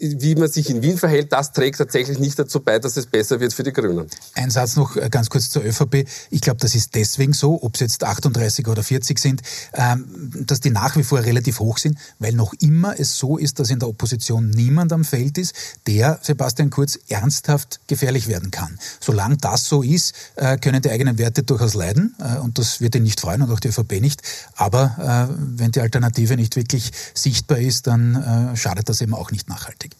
wie 0.00 0.34
man 0.34 0.48
sich 0.48 0.70
in 0.70 0.82
Wien 0.82 0.98
verhält, 0.98 1.32
das 1.32 1.52
trägt 1.52 1.78
tatsächlich 1.78 2.18
nicht 2.18 2.38
dazu 2.38 2.60
bei, 2.60 2.78
dass 2.78 2.96
es 2.96 3.06
besser 3.06 3.40
wird 3.40 3.52
für 3.52 3.62
die 3.62 3.72
Grünen. 3.72 4.08
Ein 4.34 4.50
Satz 4.50 4.76
noch 4.76 4.96
äh, 4.96 5.08
ganz 5.10 5.30
kurz 5.30 5.50
zur 5.50 5.64
ÖVP. 5.64 6.06
Ich 6.30 6.40
glaube, 6.40 6.58
das 6.60 6.74
ist 6.74 6.94
deswegen 6.94 7.32
so, 7.32 7.62
ob 7.62 7.74
es 7.74 7.80
jetzt 7.80 8.04
38 8.04 8.66
oder 8.66 8.82
40 8.82 9.18
sind, 9.18 9.42
ähm, 9.74 10.32
dass 10.46 10.60
die 10.60 10.70
nach 10.70 10.96
wie 10.96 11.04
vor 11.04 11.20
relativ 11.20 11.60
hoch 11.60 11.78
sind, 11.78 11.98
weil 12.18 12.32
noch 12.32 12.52
immer 12.60 12.98
es 12.98 13.16
so 13.16 13.36
ist, 13.38 13.60
dass 13.60 13.70
in 13.70 13.78
der 13.78 13.88
Opposition 13.88 14.50
niemand 14.50 14.92
am 14.92 15.04
Feld 15.04 15.38
ist, 15.38 15.54
der 15.86 16.15
Sebastian 16.22 16.70
Kurz 16.70 16.98
ernsthaft 17.08 17.80
gefährlich 17.86 18.28
werden 18.28 18.50
kann. 18.50 18.78
Solange 19.00 19.36
das 19.36 19.64
so 19.64 19.82
ist, 19.82 20.14
äh, 20.36 20.56
können 20.58 20.82
die 20.82 20.90
eigenen 20.90 21.18
Werte 21.18 21.42
durchaus 21.42 21.74
leiden 21.74 22.14
äh, 22.18 22.38
und 22.38 22.58
das 22.58 22.80
wird 22.80 22.94
ihn 22.94 23.02
nicht 23.02 23.20
freuen 23.20 23.42
und 23.42 23.50
auch 23.50 23.60
die 23.60 23.68
ÖVP 23.68 24.00
nicht. 24.00 24.22
Aber 24.54 25.28
äh, 25.30 25.34
wenn 25.38 25.72
die 25.72 25.80
Alternative 25.80 26.36
nicht 26.36 26.56
wirklich 26.56 26.92
sichtbar 27.14 27.58
ist, 27.58 27.86
dann 27.86 28.56
schadet 28.56 28.88
das 28.88 29.00
eben 29.00 29.14
auch 29.14 29.30
nicht 29.30 29.48
nachhaltig. 29.48 29.92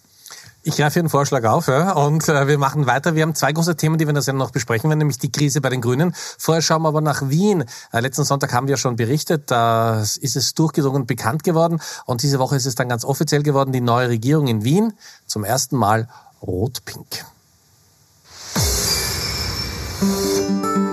Ich 0.68 0.78
greife 0.78 0.98
Ihren 0.98 1.08
Vorschlag 1.08 1.44
auf 1.44 1.68
ja, 1.68 1.92
und 1.92 2.28
äh, 2.28 2.48
wir 2.48 2.58
machen 2.58 2.88
weiter. 2.88 3.14
Wir 3.14 3.22
haben 3.22 3.36
zwei 3.36 3.52
große 3.52 3.76
Themen, 3.76 3.98
die 3.98 4.04
wir 4.04 4.08
in 4.08 4.16
der 4.16 4.22
Sendung 4.22 4.44
noch 4.44 4.50
besprechen 4.50 4.90
werden, 4.90 4.98
nämlich 4.98 5.18
die 5.18 5.30
Krise 5.30 5.60
bei 5.60 5.68
den 5.68 5.80
Grünen. 5.80 6.12
Vorher 6.38 6.60
schauen 6.60 6.82
wir 6.82 6.88
aber 6.88 7.00
nach 7.00 7.28
Wien. 7.28 7.62
Äh, 7.92 8.00
letzten 8.00 8.24
Sonntag 8.24 8.52
haben 8.52 8.66
wir 8.66 8.76
schon 8.76 8.96
berichtet, 8.96 9.52
da 9.52 10.00
ist 10.00 10.34
es 10.34 10.54
durchgedrungen 10.54 11.02
und 11.02 11.06
bekannt 11.06 11.44
geworden. 11.44 11.80
Und 12.04 12.24
diese 12.24 12.40
Woche 12.40 12.56
ist 12.56 12.66
es 12.66 12.74
dann 12.74 12.88
ganz 12.88 13.04
offiziell 13.04 13.44
geworden, 13.44 13.70
die 13.70 13.80
neue 13.80 14.08
Regierung 14.08 14.48
in 14.48 14.64
Wien. 14.64 14.92
Zum 15.24 15.44
ersten 15.44 15.76
Mal 15.76 16.08
rot-pink. 16.42 17.24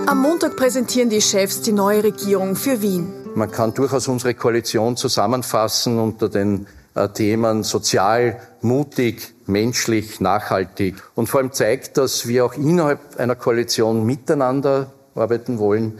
Am 0.06 0.22
Montag 0.22 0.56
präsentieren 0.56 1.10
die 1.10 1.20
Chefs 1.20 1.62
die 1.62 1.72
neue 1.72 2.04
Regierung 2.04 2.54
für 2.54 2.80
Wien. 2.80 3.12
Man 3.34 3.50
kann 3.50 3.74
durchaus 3.74 4.06
unsere 4.06 4.34
Koalition 4.34 4.96
zusammenfassen 4.96 5.98
unter 5.98 6.28
den 6.28 6.68
Themen 7.14 7.64
sozial, 7.64 8.40
mutig, 8.60 9.34
menschlich, 9.46 10.20
nachhaltig 10.20 10.94
und 11.14 11.28
vor 11.28 11.40
allem 11.40 11.52
zeigt, 11.52 11.96
dass 11.96 12.28
wir 12.28 12.44
auch 12.44 12.54
innerhalb 12.54 13.18
einer 13.18 13.34
Koalition 13.34 14.04
miteinander 14.04 14.92
arbeiten 15.14 15.58
wollen 15.58 15.98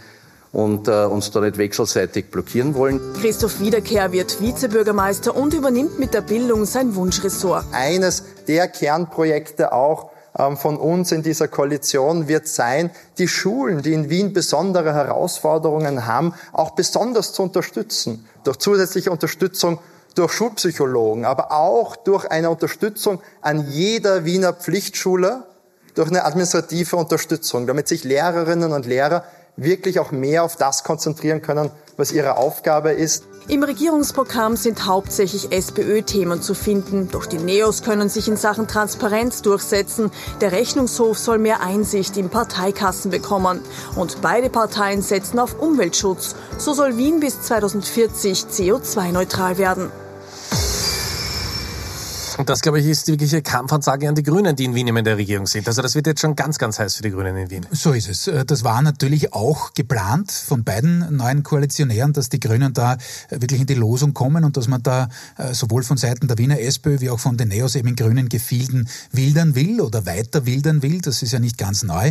und 0.52 0.86
äh, 0.86 1.04
uns 1.04 1.32
da 1.32 1.40
nicht 1.40 1.58
wechselseitig 1.58 2.30
blockieren 2.30 2.74
wollen. 2.74 3.00
Christoph 3.20 3.60
Wiederkehr 3.60 4.12
wird 4.12 4.40
Vizebürgermeister 4.40 5.36
und 5.36 5.52
übernimmt 5.52 5.98
mit 5.98 6.14
der 6.14 6.20
Bildung 6.20 6.64
sein 6.64 6.94
Wunschressort. 6.94 7.64
Eines 7.72 8.22
der 8.46 8.68
Kernprojekte 8.68 9.72
auch 9.72 10.10
ähm, 10.38 10.56
von 10.56 10.76
uns 10.76 11.10
in 11.10 11.24
dieser 11.24 11.48
Koalition 11.48 12.28
wird 12.28 12.46
sein, 12.46 12.90
die 13.18 13.26
Schulen, 13.26 13.82
die 13.82 13.92
in 13.92 14.10
Wien 14.10 14.32
besondere 14.32 14.94
Herausforderungen 14.94 16.06
haben, 16.06 16.34
auch 16.52 16.70
besonders 16.70 17.32
zu 17.32 17.42
unterstützen. 17.42 18.24
Durch 18.44 18.58
zusätzliche 18.58 19.10
Unterstützung 19.10 19.80
durch 20.14 20.33
Schulpsychologen, 20.33 21.25
aber 21.25 21.52
auch 21.52 21.97
durch 21.97 22.26
eine 22.26 22.50
Unterstützung 22.50 23.21
an 23.40 23.66
jeder 23.68 24.25
Wiener 24.25 24.52
Pflichtschule, 24.52 25.44
durch 25.94 26.09
eine 26.09 26.25
administrative 26.25 26.97
Unterstützung, 26.97 27.66
damit 27.66 27.88
sich 27.88 28.04
Lehrerinnen 28.04 28.73
und 28.73 28.87
Lehrer 28.87 29.25
wirklich 29.56 30.00
auch 30.00 30.11
mehr 30.11 30.42
auf 30.42 30.56
das 30.56 30.83
konzentrieren 30.83 31.42
können, 31.42 31.71
was 31.97 32.11
ihre 32.12 32.37
Aufgabe 32.37 32.92
ist. 32.92 33.25
Im 33.47 33.62
Regierungsprogramm 33.62 34.56
sind 34.56 34.87
hauptsächlich 34.87 35.52
SPÖ-Themen 35.52 36.40
zu 36.40 36.54
finden. 36.54 37.11
Doch 37.12 37.26
die 37.26 37.37
Neos 37.37 37.83
können 37.83 38.09
sich 38.09 38.26
in 38.26 38.38
Sachen 38.38 38.66
Transparenz 38.66 39.42
durchsetzen. 39.42 40.11
Der 40.40 40.52
Rechnungshof 40.52 41.18
soll 41.18 41.38
mehr 41.38 41.61
Einsicht 41.61 42.16
in 42.16 42.30
Parteikassen 42.30 43.11
bekommen. 43.11 43.61
Und 43.97 44.23
beide 44.23 44.49
Parteien 44.49 45.02
setzen 45.02 45.38
auf 45.38 45.61
Umweltschutz. 45.61 46.35
So 46.56 46.73
soll 46.73 46.97
Wien 46.97 47.21
bis 47.21 47.42
2040 47.42 48.47
CO2-neutral 48.50 49.59
werden. 49.59 49.92
Und 52.44 52.50
das, 52.50 52.60
glaube 52.60 52.78
ich, 52.78 52.84
ist 52.84 53.08
die 53.08 53.12
wirkliche 53.12 53.40
Kampfansage 53.40 54.06
an 54.06 54.14
die 54.14 54.22
Grünen, 54.22 54.54
die 54.54 54.66
in 54.66 54.74
Wien 54.74 54.86
immer 54.86 54.98
in 54.98 55.06
der 55.06 55.16
Regierung 55.16 55.46
sind. 55.46 55.66
Also 55.66 55.80
das 55.80 55.94
wird 55.94 56.06
jetzt 56.06 56.20
schon 56.20 56.36
ganz, 56.36 56.58
ganz 56.58 56.78
heiß 56.78 56.96
für 56.96 57.02
die 57.02 57.10
Grünen 57.10 57.34
in 57.38 57.48
Wien. 57.48 57.66
So 57.70 57.92
ist 57.92 58.06
es. 58.06 58.26
Äh, 58.26 58.44
das 58.44 58.64
war 58.64 58.82
natürlich 58.82 59.32
auch 59.32 59.72
geplant 59.72 60.30
von 60.30 60.62
beiden 60.62 61.16
neuen 61.16 61.42
Koalitionären, 61.42 62.12
dass 62.12 62.28
die 62.28 62.40
Grünen 62.40 62.74
da 62.74 62.98
äh, 63.30 63.40
wirklich 63.40 63.62
in 63.62 63.66
die 63.66 63.72
Losung 63.72 64.12
kommen 64.12 64.44
und 64.44 64.58
dass 64.58 64.68
man 64.68 64.82
da 64.82 65.08
äh, 65.38 65.54
sowohl 65.54 65.84
von 65.84 65.96
Seiten 65.96 66.28
der 66.28 66.36
Wiener 66.36 66.60
SPÖ 66.60 67.00
wie 67.00 67.08
auch 67.08 67.18
von 67.18 67.38
den 67.38 67.48
Neos 67.48 67.76
eben 67.76 67.88
in 67.88 67.96
grünen 67.96 68.28
Gefilden 68.28 68.90
wildern 69.10 69.54
will 69.54 69.80
oder 69.80 70.04
weiter 70.04 70.44
wildern 70.44 70.82
will. 70.82 71.00
Das 71.00 71.22
ist 71.22 71.32
ja 71.32 71.38
nicht 71.38 71.56
ganz 71.56 71.82
neu. 71.82 72.10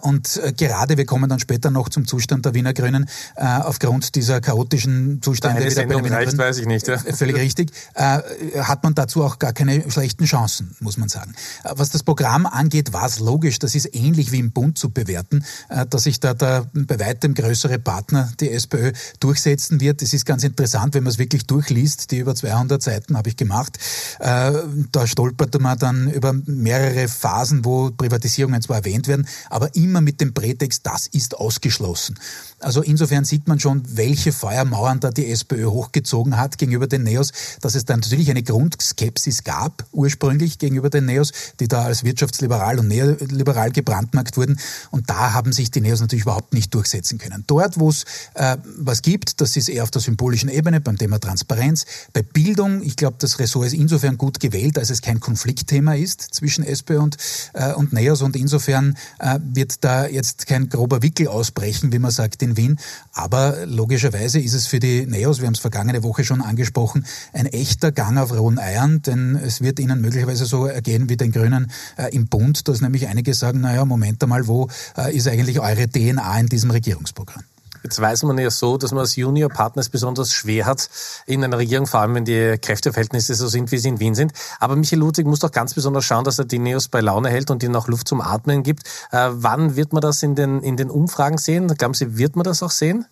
Und 0.00 0.40
gerade, 0.56 0.96
wir 0.96 1.06
kommen 1.06 1.30
dann 1.30 1.38
später 1.38 1.70
noch 1.70 1.88
zum 1.88 2.08
Zustand 2.08 2.44
der 2.46 2.54
Wiener 2.54 2.72
Grünen, 2.72 3.08
aufgrund 3.36 4.16
dieser 4.16 4.40
chaotischen 4.40 5.22
Zustände. 5.22 5.58
Eine 5.58 5.70
Sendung 5.70 6.04
reicht, 6.04 6.36
weiß 6.36 6.58
ich 6.58 6.66
nicht. 6.66 6.88
Ja. 6.88 6.98
Völlig 6.98 7.36
richtig. 7.36 7.70
Hat 7.94 8.82
man 8.82 8.94
dazu 8.94 9.22
auch 9.22 9.38
gar 9.38 9.51
keine 9.52 9.90
schlechten 9.90 10.24
Chancen, 10.24 10.74
muss 10.80 10.96
man 10.96 11.08
sagen. 11.08 11.34
Was 11.62 11.90
das 11.90 12.02
Programm 12.02 12.46
angeht, 12.46 12.92
war 12.92 13.06
es 13.06 13.20
logisch, 13.20 13.58
das 13.58 13.74
ist 13.74 13.94
ähnlich 13.94 14.32
wie 14.32 14.38
im 14.38 14.52
Bund 14.52 14.78
zu 14.78 14.90
bewerten, 14.90 15.44
äh, 15.68 15.86
dass 15.86 16.04
sich 16.04 16.20
da 16.20 16.34
der 16.34 16.70
bei 16.72 16.98
weitem 16.98 17.34
größere 17.34 17.78
Partner, 17.78 18.32
die 18.40 18.50
SPÖ, 18.50 18.92
durchsetzen 19.20 19.80
wird. 19.80 20.02
Es 20.02 20.12
ist 20.12 20.24
ganz 20.24 20.44
interessant, 20.44 20.94
wenn 20.94 21.04
man 21.04 21.12
es 21.12 21.18
wirklich 21.18 21.46
durchliest, 21.46 22.10
die 22.10 22.18
über 22.18 22.34
200 22.34 22.82
Seiten 22.82 23.16
habe 23.16 23.28
ich 23.28 23.36
gemacht. 23.36 23.78
Äh, 24.18 24.52
da 24.90 25.06
stolpert 25.06 25.60
man 25.60 25.78
dann 25.78 26.10
über 26.10 26.32
mehrere 26.32 27.08
Phasen, 27.08 27.64
wo 27.64 27.90
Privatisierungen 27.90 28.62
zwar 28.62 28.78
erwähnt 28.78 29.08
werden, 29.08 29.26
aber 29.50 29.74
immer 29.74 30.00
mit 30.00 30.20
dem 30.20 30.34
Prätext, 30.34 30.86
das 30.86 31.06
ist 31.06 31.36
ausgeschlossen. 31.36 32.18
Also 32.62 32.82
insofern 32.82 33.24
sieht 33.24 33.48
man 33.48 33.58
schon, 33.58 33.82
welche 33.96 34.32
Feuermauern 34.32 35.00
da 35.00 35.10
die 35.10 35.30
SPÖ 35.30 35.66
hochgezogen 35.66 36.36
hat 36.36 36.58
gegenüber 36.58 36.86
den 36.86 37.02
Neos, 37.02 37.32
dass 37.60 37.74
es 37.74 37.84
dann 37.84 38.00
natürlich 38.00 38.30
eine 38.30 38.42
Grundskepsis 38.42 39.44
gab, 39.44 39.84
ursprünglich 39.92 40.58
gegenüber 40.58 40.90
den 40.90 41.06
Neos, 41.06 41.32
die 41.60 41.68
da 41.68 41.82
als 41.82 42.04
wirtschaftsliberal 42.04 42.78
und 42.78 42.88
neoliberal 42.88 43.70
gebrandmarkt 43.70 44.36
wurden. 44.36 44.58
Und 44.90 45.10
da 45.10 45.32
haben 45.32 45.52
sich 45.52 45.70
die 45.70 45.80
Neos 45.80 46.00
natürlich 46.00 46.24
überhaupt 46.24 46.54
nicht 46.54 46.72
durchsetzen 46.74 47.18
können. 47.18 47.44
Dort, 47.46 47.78
wo 47.78 47.88
es 47.88 48.04
äh, 48.34 48.56
was 48.78 49.02
gibt, 49.02 49.40
das 49.40 49.56
ist 49.56 49.68
eher 49.68 49.82
auf 49.82 49.90
der 49.90 50.00
symbolischen 50.00 50.48
Ebene 50.48 50.80
beim 50.80 50.96
Thema 50.96 51.18
Transparenz. 51.18 51.84
Bei 52.12 52.22
Bildung, 52.22 52.82
ich 52.82 52.96
glaube, 52.96 53.16
das 53.18 53.38
Ressort 53.38 53.66
ist 53.66 53.74
insofern 53.74 54.18
gut 54.18 54.40
gewählt, 54.40 54.78
als 54.78 54.90
es 54.90 55.02
kein 55.02 55.20
Konfliktthema 55.20 55.94
ist 55.94 56.22
zwischen 56.34 56.64
SPÖ 56.64 56.98
und, 57.00 57.16
äh, 57.54 57.72
und 57.72 57.92
Neos. 57.92 58.22
Und 58.22 58.36
insofern 58.36 58.96
äh, 59.18 59.38
wird 59.42 59.84
da 59.84 60.06
jetzt 60.06 60.46
kein 60.46 60.68
grober 60.68 61.02
Wickel 61.02 61.28
ausbrechen, 61.28 61.92
wie 61.92 61.98
man 61.98 62.10
sagt 62.10 62.42
in 62.52 62.56
Wien. 62.56 62.78
Aber 63.12 63.66
logischerweise 63.66 64.40
ist 64.40 64.54
es 64.54 64.66
für 64.66 64.78
die 64.78 65.06
Neos, 65.06 65.40
wir 65.40 65.46
haben 65.46 65.54
es 65.54 65.60
vergangene 65.60 66.02
Woche 66.02 66.24
schon 66.24 66.40
angesprochen, 66.40 67.04
ein 67.32 67.46
echter 67.46 67.92
Gang 67.92 68.18
auf 68.18 68.32
rohen 68.32 68.58
Eiern, 68.58 69.02
denn 69.02 69.36
es 69.36 69.60
wird 69.60 69.78
ihnen 69.78 70.00
möglicherweise 70.00 70.46
so 70.46 70.66
ergehen 70.66 71.08
wie 71.08 71.16
den 71.16 71.32
Grünen 71.32 71.70
äh, 71.96 72.14
im 72.14 72.26
Bund, 72.26 72.68
dass 72.68 72.80
nämlich 72.80 73.08
einige 73.08 73.34
sagen, 73.34 73.60
naja, 73.60 73.84
Moment 73.84 74.22
einmal, 74.22 74.46
wo 74.46 74.68
äh, 74.96 75.14
ist 75.14 75.28
eigentlich 75.28 75.60
eure 75.60 75.88
DNA 75.88 76.40
in 76.40 76.46
diesem 76.46 76.70
Regierungsprogramm? 76.70 77.44
Jetzt 77.82 78.00
weiß 78.00 78.22
man 78.24 78.38
ja 78.38 78.50
so, 78.50 78.76
dass 78.76 78.92
man 78.92 79.00
als 79.00 79.16
Juniorpartner 79.16 79.80
es 79.80 79.88
besonders 79.88 80.32
schwer 80.32 80.66
hat 80.66 80.88
in 81.26 81.42
einer 81.42 81.58
Regierung, 81.58 81.86
vor 81.86 82.00
allem 82.00 82.14
wenn 82.14 82.24
die 82.24 82.56
Kräfteverhältnisse 82.60 83.34
so 83.34 83.48
sind, 83.48 83.72
wie 83.72 83.78
sie 83.78 83.88
in 83.88 84.00
Wien 84.00 84.14
sind. 84.14 84.32
Aber 84.60 84.76
Michael 84.76 85.00
Ludwig 85.00 85.26
muss 85.26 85.40
doch 85.40 85.50
ganz 85.50 85.74
besonders 85.74 86.04
schauen, 86.04 86.24
dass 86.24 86.38
er 86.38 86.44
die 86.44 86.58
Neos 86.58 86.88
bei 86.88 87.00
Laune 87.00 87.28
hält 87.28 87.50
und 87.50 87.62
ihnen 87.62 87.76
auch 87.76 87.88
Luft 87.88 88.08
zum 88.08 88.20
Atmen 88.20 88.62
gibt. 88.62 88.86
Äh, 89.10 89.30
wann 89.32 89.76
wird 89.76 89.92
man 89.92 90.00
das 90.00 90.22
in 90.22 90.34
den, 90.34 90.62
in 90.62 90.76
den 90.76 90.90
Umfragen 90.90 91.38
sehen? 91.38 91.68
Glauben 91.68 91.94
Sie, 91.94 92.16
wird 92.16 92.36
man 92.36 92.44
das 92.44 92.62
auch 92.62 92.70
sehen? 92.70 93.06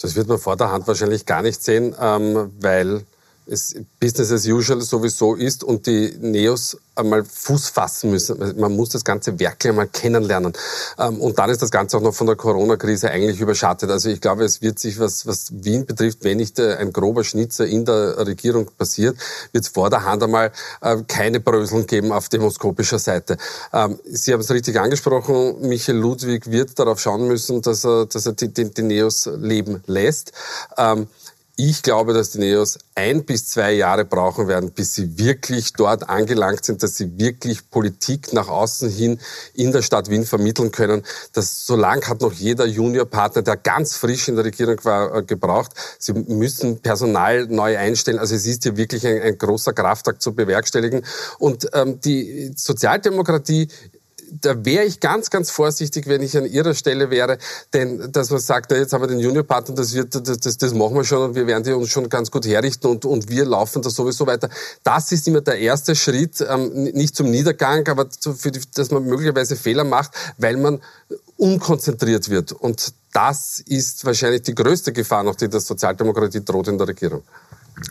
Das 0.00 0.14
wird 0.14 0.28
man 0.28 0.38
vor 0.38 0.56
der 0.56 0.70
Hand 0.70 0.86
wahrscheinlich 0.86 1.26
gar 1.26 1.42
nicht 1.42 1.62
sehen, 1.62 1.94
ähm, 2.00 2.52
weil 2.60 3.04
es 3.50 3.74
Business 4.00 4.30
as 4.30 4.46
usual 4.46 4.80
sowieso 4.80 5.34
ist 5.34 5.64
und 5.64 5.86
die 5.86 6.14
Neos 6.20 6.76
einmal 6.94 7.24
Fuß 7.24 7.68
fassen 7.68 8.10
müssen. 8.10 8.38
Man 8.58 8.76
muss 8.76 8.90
das 8.90 9.04
ganze 9.04 9.38
Werk 9.38 9.64
einmal 9.64 9.86
kennenlernen. 9.86 10.52
Ähm, 10.98 11.20
und 11.20 11.38
dann 11.38 11.48
ist 11.48 11.62
das 11.62 11.70
Ganze 11.70 11.96
auch 11.96 12.02
noch 12.02 12.14
von 12.14 12.26
der 12.26 12.36
Corona-Krise 12.36 13.10
eigentlich 13.10 13.40
überschattet. 13.40 13.90
Also 13.90 14.08
ich 14.10 14.20
glaube, 14.20 14.44
es 14.44 14.60
wird 14.62 14.78
sich, 14.78 14.98
was, 14.98 15.26
was 15.26 15.52
Wien 15.52 15.86
betrifft, 15.86 16.24
wenn 16.24 16.38
nicht 16.38 16.58
äh, 16.58 16.76
ein 16.76 16.92
grober 16.92 17.24
Schnitzer 17.24 17.66
in 17.66 17.84
der 17.84 18.26
Regierung 18.26 18.66
passiert, 18.76 19.16
wird 19.52 19.64
es 19.64 19.70
vor 19.70 19.90
der 19.90 20.04
Hand 20.04 20.22
einmal 20.22 20.52
äh, 20.80 20.96
keine 21.06 21.40
Bröseln 21.40 21.86
geben 21.86 22.12
auf 22.12 22.28
demoskopischer 22.28 22.98
Seite. 22.98 23.36
Ähm, 23.72 23.98
Sie 24.04 24.32
haben 24.32 24.40
es 24.40 24.50
richtig 24.50 24.78
angesprochen, 24.78 25.60
Michael 25.60 25.98
Ludwig 25.98 26.50
wird 26.50 26.78
darauf 26.78 27.00
schauen 27.00 27.28
müssen, 27.28 27.62
dass 27.62 27.84
er, 27.84 28.06
dass 28.06 28.26
er 28.26 28.32
die, 28.32 28.48
die, 28.48 28.70
die 28.70 28.82
Neos 28.82 29.28
leben 29.36 29.82
lässt. 29.86 30.32
Ich 31.60 31.82
glaube, 31.82 32.14
dass 32.14 32.30
die 32.30 32.38
Neos 32.38 32.78
ein 32.94 33.24
bis 33.24 33.48
zwei 33.48 33.72
Jahre 33.72 34.04
brauchen 34.04 34.46
werden, 34.46 34.70
bis 34.70 34.94
sie 34.94 35.18
wirklich 35.18 35.72
dort 35.72 36.08
angelangt 36.08 36.64
sind, 36.64 36.84
dass 36.84 36.94
sie 36.94 37.18
wirklich 37.18 37.68
Politik 37.68 38.32
nach 38.32 38.46
außen 38.46 38.88
hin 38.88 39.18
in 39.54 39.72
der 39.72 39.82
Stadt 39.82 40.08
Wien 40.08 40.24
vermitteln 40.24 40.70
können. 40.70 41.02
Das 41.32 41.66
so 41.66 41.74
lang 41.74 42.06
hat 42.06 42.20
noch 42.20 42.32
jeder 42.32 42.64
Juniorpartner, 42.64 43.42
der 43.42 43.56
ganz 43.56 43.96
frisch 43.96 44.28
in 44.28 44.36
der 44.36 44.44
Regierung 44.44 44.76
war, 44.84 45.16
äh, 45.16 45.24
gebraucht. 45.24 45.72
Sie 45.98 46.12
müssen 46.12 46.78
Personal 46.80 47.48
neu 47.48 47.76
einstellen. 47.76 48.20
Also 48.20 48.36
es 48.36 48.46
ist 48.46 48.62
hier 48.62 48.76
wirklich 48.76 49.04
ein, 49.04 49.20
ein 49.20 49.36
großer 49.36 49.72
Kraftakt 49.72 50.22
zu 50.22 50.36
bewerkstelligen. 50.36 51.04
Und 51.40 51.68
ähm, 51.74 52.00
die 52.00 52.52
Sozialdemokratie 52.54 53.66
da 54.30 54.64
wäre 54.64 54.84
ich 54.84 55.00
ganz, 55.00 55.30
ganz 55.30 55.50
vorsichtig, 55.50 56.06
wenn 56.06 56.22
ich 56.22 56.36
an 56.36 56.46
Ihrer 56.46 56.74
Stelle 56.74 57.10
wäre, 57.10 57.38
denn 57.72 58.12
dass 58.12 58.30
man 58.30 58.40
sagt, 58.40 58.72
jetzt 58.72 58.92
haben 58.92 59.02
wir 59.02 59.08
den 59.08 59.20
Juniorpartner, 59.20 59.74
das, 59.74 59.94
wird, 59.94 60.14
das, 60.14 60.38
das, 60.38 60.58
das 60.58 60.74
machen 60.74 60.94
wir 60.94 61.04
schon 61.04 61.30
und 61.30 61.34
wir 61.34 61.46
werden 61.46 61.64
die 61.64 61.72
uns 61.72 61.90
schon 61.90 62.08
ganz 62.08 62.30
gut 62.30 62.46
herrichten 62.46 62.86
und, 62.88 63.04
und 63.04 63.28
wir 63.28 63.44
laufen 63.44 63.82
da 63.82 63.90
sowieso 63.90 64.26
weiter. 64.26 64.48
Das 64.82 65.12
ist 65.12 65.26
immer 65.28 65.40
der 65.40 65.58
erste 65.58 65.94
Schritt, 65.94 66.44
ähm, 66.48 66.84
nicht 66.84 67.16
zum 67.16 67.30
Niedergang, 67.30 67.86
aber 67.88 68.10
zu, 68.10 68.34
für 68.34 68.50
die, 68.50 68.60
dass 68.74 68.90
man 68.90 69.04
möglicherweise 69.04 69.56
Fehler 69.56 69.84
macht, 69.84 70.12
weil 70.38 70.56
man 70.56 70.80
unkonzentriert 71.36 72.28
wird. 72.28 72.52
Und 72.52 72.92
das 73.12 73.60
ist 73.60 74.04
wahrscheinlich 74.04 74.42
die 74.42 74.54
größte 74.54 74.92
Gefahr, 74.92 75.22
noch 75.22 75.36
die 75.36 75.48
der 75.48 75.60
Sozialdemokratie 75.60 76.44
droht 76.44 76.68
in 76.68 76.78
der 76.78 76.88
Regierung. 76.88 77.22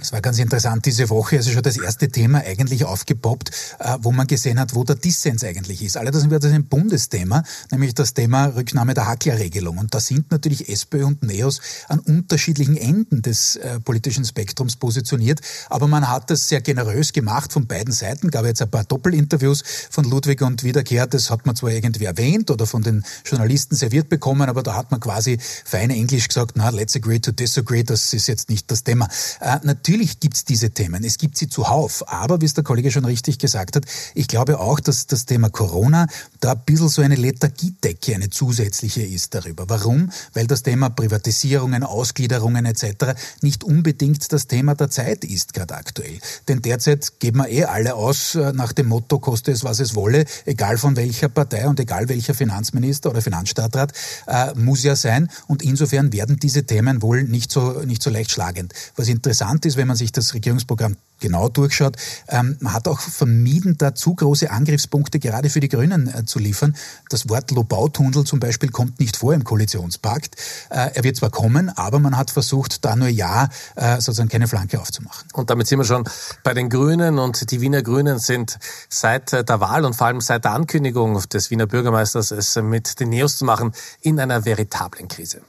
Es 0.01 0.12
war 0.12 0.22
ganz 0.22 0.38
interessant 0.39 0.86
diese 0.86 1.10
Woche, 1.10 1.38
also 1.38 1.51
schon 1.51 1.62
das 1.62 1.77
erste 1.77 2.10
Thema 2.10 2.39
eigentlich 2.39 2.84
aufgepoppt, 2.86 3.51
äh, 3.79 3.98
wo 4.01 4.12
man 4.12 4.27
gesehen 4.27 4.60
hat, 4.60 4.75
wo 4.75 4.84
der 4.84 4.96
Dissens 4.96 5.44
eigentlich 5.44 5.82
ist. 5.82 5.96
Wird 5.96 6.44
das 6.44 6.51
ein 6.51 6.65
Bundesthema, 6.65 7.44
nämlich 7.72 7.94
das 7.94 8.13
Thema 8.13 8.48
Rücknahme 8.48 8.94
der 8.94 9.08
Hacklerregelung. 9.08 9.77
Und 9.77 9.94
da 9.94 10.00
sind 10.00 10.32
natürlich 10.32 10.70
SPÖ 10.70 11.06
und 11.06 11.24
NEOS 11.24 11.62
an 11.88 12.00
unterschiedlichen 12.00 12.75
Enden 12.75 13.22
des 13.22 13.56
äh, 13.56 13.79
politischen 13.79 14.25
Spektrums 14.25 14.75
positioniert. 14.75 15.41
Aber 15.70 15.88
man 15.88 16.10
hat 16.10 16.29
das 16.29 16.50
sehr 16.50 16.62
generös 16.62 17.13
gemacht 17.13 17.53
von 17.53 17.65
beiden 17.67 17.94
Seiten. 17.94 18.29
Gab 18.29 18.46
jetzt 18.46 18.62
ein 18.62 18.70
paar 18.70 18.84
Doppelinterviews 18.84 19.63
von 19.89 20.06
Ludwig 20.06 20.41
und 20.41 20.63
Wiederkehr. 20.63 21.08
Das 21.08 21.29
hat 21.29 21.46
man 21.46 21.56
zwar 21.56 21.72
irgendwie 21.72 22.06
erwähnt 22.06 22.51
oder 22.51 22.65
von 22.65 22.84
den 22.84 23.03
Journalisten 23.25 23.75
serviert 23.75 24.10
bekommen, 24.10 24.50
aber 24.50 24.63
da 24.63 24.75
hat 24.75 24.91
man 24.91 25.00
quasi 25.00 25.38
fein 25.65 25.89
Englisch 25.89 26.27
gesagt, 26.27 26.51
na, 26.56 26.70
let's 26.70 26.96
agree 26.96 27.20
to 27.20 27.32
disagree, 27.32 27.84
das 27.84 28.13
ist 28.13 28.27
jetzt 28.27 28.50
nicht 28.50 28.70
das 28.70 28.84
Thema. 28.84 29.08
Äh, 29.39 29.60
natürlich 29.77 30.19
gibt 30.19 30.36
es 30.36 30.43
diese 30.43 30.72
Themen, 30.72 31.03
es 31.03 31.17
gibt 31.17 31.38
sie 31.38 31.48
zuhauf, 31.48 32.03
aber 32.07 32.41
wie 32.41 32.46
es 32.46 32.55
der 32.55 32.63
Kollege 32.63 32.89
schon 32.89 33.05
richtig 33.05 33.38
gesagt 33.38 33.75
hat, 33.75 33.86
ich 34.15 34.27
glaube 34.27 34.60
auch, 34.60 34.79
dass 34.79 35.05
das 35.05 35.25
Thema 35.25 35.50
Corona 35.50 36.07
da 36.39 36.53
ein 36.53 36.62
bisschen 36.65 36.89
so 36.89 37.01
eine 37.03 37.15
Lethargiedecke, 37.15 38.15
eine 38.15 38.29
zusätzliche 38.29 39.03
ist 39.03 39.36
darüber. 39.36 39.69
Warum? 39.69 40.12
Weil 40.34 40.48
das 40.48 40.63
Thema 40.63 40.89
Privatisierungen, 40.89 41.84
Ausgliederungen 41.84 42.65
etc. 42.65 43.13
nicht 43.41 43.63
unbedingt 43.63 44.31
das 44.34 44.48
Thema 44.48 44.74
der 44.74 44.89
Zeit 44.89 45.24
ist, 45.24 45.53
gerade 45.53 45.75
aktuell. 45.75 46.19
Denn 46.48 46.62
derzeit 46.62 47.19
geben 47.19 47.39
wir 47.39 47.50
eh 47.50 47.65
alle 47.65 47.96
aus 47.96 48.36
äh, 48.36 48.53
nach 48.53 48.74
dem 48.74 48.88
Motto, 48.88 49.19
koste 49.19 49.51
es, 49.51 49.63
was 49.63 49.79
es 49.79 49.93
wolle, 49.93 50.25
egal 50.46 50.77
von 50.77 50.96
welcher 50.96 51.29
Partei 51.29 51.67
und 51.67 51.79
egal 51.79 52.10
welcher 52.10 52.34
Finanzminister 52.34 53.12
oder 53.12 53.22
Finanzstadtrat, 53.22 53.93
äh, 54.25 54.53
muss 54.55 54.84
ja 54.84 54.96
sein. 54.96 55.29
Und 55.48 55.62
insofern 55.62 56.12
werden 56.13 56.38
diese 56.38 56.63
Themen 56.65 57.01
wohl 57.03 57.24
nicht 57.24 57.51
so, 57.51 57.84
nicht 57.86 58.01
so 58.01 58.10
leicht 58.10 58.31
schlagend. 58.31 58.74
Was 58.96 59.07
interessant 59.07 59.66
ist, 59.67 59.77
wenn 59.77 59.88
man 59.88 59.97
sich 59.97 60.12
das 60.12 60.33
Regierungsprogramm 60.33 60.95
genau 61.19 61.50
durchschaut, 61.50 61.95
ähm, 62.27 62.57
man 62.59 62.74
hat 62.74 62.88
auch 62.88 63.00
vermieden, 63.00 63.77
da 63.77 63.95
zu 63.95 64.15
große 64.15 64.50
Angriffspunkte 64.51 65.19
gerade 65.19 65.50
für 65.50 65.59
die 65.59 65.69
Grünen 65.69 66.07
äh, 66.13 66.25
zu 66.25 66.39
liefern. 66.39 66.75
Das 67.09 67.29
Wort 67.29 67.51
Lobautunnel 67.51 68.24
zum 68.24 68.39
Beispiel 68.39 68.69
kommt 68.69 69.00
nicht 69.00 69.17
vor 69.17 69.33
im 69.33 69.43
Koalitionspakt. 69.43 70.36
Äh, 70.69 70.91
er 70.93 71.03
wird 71.03 71.17
zwar 71.17 71.29
kommen, 71.29 71.69
aber 71.69 72.00
man 72.00 72.17
hat 72.17 72.31
versucht, 72.31 72.86
da 72.86 72.95
nur 72.95 73.07
ja 73.07 73.50
äh, 73.75 73.95
sozusagen 73.95 74.29
keine 74.29 74.47
Flanke 74.47 74.79
aufzumachen. 74.79 75.27
Und 75.33 75.50
damit 75.50 75.67
sind 75.67 75.79
wir 75.79 75.86
schon 75.86 76.03
bei 76.43 76.53
den 76.53 76.69
Grünen 76.69 77.19
und 77.19 77.51
die 77.51 77.62
Wiener 77.62 77.81
Grünen 77.81 78.19
sind 78.19 78.57
seit 78.89 79.33
äh, 79.33 79.43
der 79.43 79.59
Wahl 79.59 79.86
und 79.86 79.95
vor 79.95 80.07
allem 80.07 80.21
seit 80.21 80.45
der 80.45 80.53
Ankündigung 80.53 81.21
des 81.29 81.51
Wiener 81.51 81.67
Bürgermeisters, 81.67 82.31
es 82.31 82.55
mit 82.55 83.00
den 83.00 83.09
Neos 83.09 83.38
zu 83.38 83.45
machen, 83.45 83.74
in 84.01 84.19
einer 84.19 84.45
veritablen 84.45 85.07
Krise. 85.07 85.41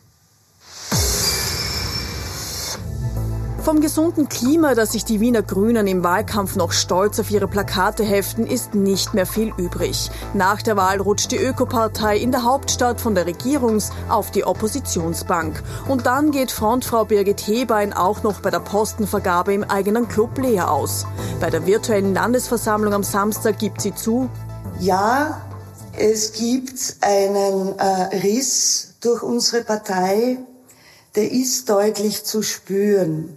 Vom 3.68 3.82
gesunden 3.82 4.30
Klima, 4.30 4.74
das 4.74 4.92
sich 4.92 5.04
die 5.04 5.20
Wiener 5.20 5.42
Grünen 5.42 5.86
im 5.86 6.02
Wahlkampf 6.02 6.56
noch 6.56 6.72
stolz 6.72 7.20
auf 7.20 7.30
ihre 7.30 7.46
Plakate 7.46 8.02
heften, 8.02 8.46
ist 8.46 8.74
nicht 8.74 9.12
mehr 9.12 9.26
viel 9.26 9.52
übrig. 9.58 10.10
Nach 10.32 10.62
der 10.62 10.78
Wahl 10.78 11.02
rutscht 11.02 11.32
die 11.32 11.36
Ökopartei 11.36 12.16
in 12.16 12.32
der 12.32 12.44
Hauptstadt 12.44 12.98
von 12.98 13.14
der 13.14 13.26
Regierungs- 13.26 13.90
auf 14.08 14.30
die 14.30 14.44
Oppositionsbank. 14.44 15.62
Und 15.86 16.06
dann 16.06 16.30
geht 16.30 16.50
Frontfrau 16.50 17.04
Birgit 17.04 17.46
Hebein 17.46 17.92
auch 17.92 18.22
noch 18.22 18.40
bei 18.40 18.50
der 18.50 18.60
Postenvergabe 18.60 19.52
im 19.52 19.64
eigenen 19.64 20.08
Club 20.08 20.38
leer 20.38 20.70
aus. 20.70 21.04
Bei 21.38 21.50
der 21.50 21.66
virtuellen 21.66 22.14
Landesversammlung 22.14 22.94
am 22.94 23.04
Samstag 23.04 23.58
gibt 23.58 23.82
sie 23.82 23.94
zu, 23.94 24.30
ja, 24.80 25.42
es 25.94 26.32
gibt 26.32 26.96
einen 27.02 27.78
äh, 27.78 28.16
Riss 28.16 28.94
durch 29.02 29.22
unsere 29.22 29.62
Partei, 29.62 30.38
der 31.16 31.30
ist 31.30 31.68
deutlich 31.68 32.24
zu 32.24 32.40
spüren. 32.40 33.36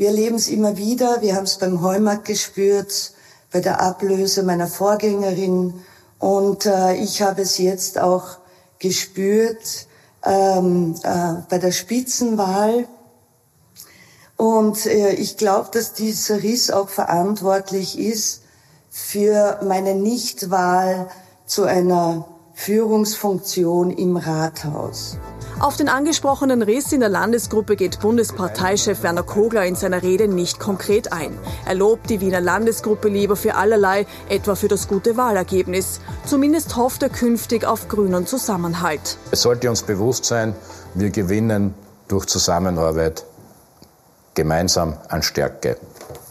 Wir 0.00 0.06
erleben 0.06 0.36
es 0.36 0.48
immer 0.48 0.78
wieder. 0.78 1.20
Wir 1.20 1.36
haben 1.36 1.44
es 1.44 1.58
beim 1.58 1.82
Heumarkt 1.82 2.24
gespürt, 2.24 3.12
bei 3.52 3.60
der 3.60 3.82
Ablöse 3.82 4.42
meiner 4.42 4.66
Vorgängerin. 4.66 5.74
Und 6.18 6.64
äh, 6.64 6.94
ich 6.94 7.20
habe 7.20 7.42
es 7.42 7.58
jetzt 7.58 7.98
auch 7.98 8.38
gespürt 8.78 9.86
ähm, 10.24 10.94
äh, 11.02 11.42
bei 11.50 11.58
der 11.58 11.72
Spitzenwahl. 11.72 12.88
Und 14.38 14.86
äh, 14.86 15.12
ich 15.12 15.36
glaube, 15.36 15.68
dass 15.70 15.92
dieser 15.92 16.42
Riss 16.42 16.70
auch 16.70 16.88
verantwortlich 16.88 17.98
ist 17.98 18.40
für 18.88 19.60
meine 19.62 19.94
Nichtwahl 19.94 21.10
zu 21.44 21.64
einer 21.64 22.26
Führungsfunktion 22.60 23.90
im 23.90 24.18
Rathaus. 24.18 25.16
Auf 25.60 25.78
den 25.78 25.88
angesprochenen 25.88 26.60
Riss 26.60 26.92
in 26.92 27.00
der 27.00 27.08
Landesgruppe 27.08 27.74
geht 27.74 28.00
Bundesparteichef 28.00 29.02
Werner 29.02 29.22
Kogler 29.22 29.64
in 29.64 29.76
seiner 29.76 30.02
Rede 30.02 30.28
nicht 30.28 30.60
konkret 30.60 31.10
ein. 31.10 31.32
Er 31.64 31.74
lobt 31.74 32.10
die 32.10 32.20
Wiener 32.20 32.42
Landesgruppe 32.42 33.08
lieber 33.08 33.36
für 33.36 33.54
allerlei, 33.54 34.04
etwa 34.28 34.56
für 34.56 34.68
das 34.68 34.88
gute 34.88 35.16
Wahlergebnis. 35.16 36.02
Zumindest 36.26 36.76
hofft 36.76 37.02
er 37.02 37.08
künftig 37.08 37.64
auf 37.64 37.88
grünen 37.88 38.26
Zusammenhalt. 38.26 39.16
Es 39.30 39.40
sollte 39.40 39.70
uns 39.70 39.82
bewusst 39.82 40.26
sein, 40.26 40.54
wir 40.92 41.08
gewinnen 41.08 41.72
durch 42.08 42.26
Zusammenarbeit 42.26 43.24
gemeinsam 44.34 44.98
an 45.08 45.22
Stärke. 45.22 45.78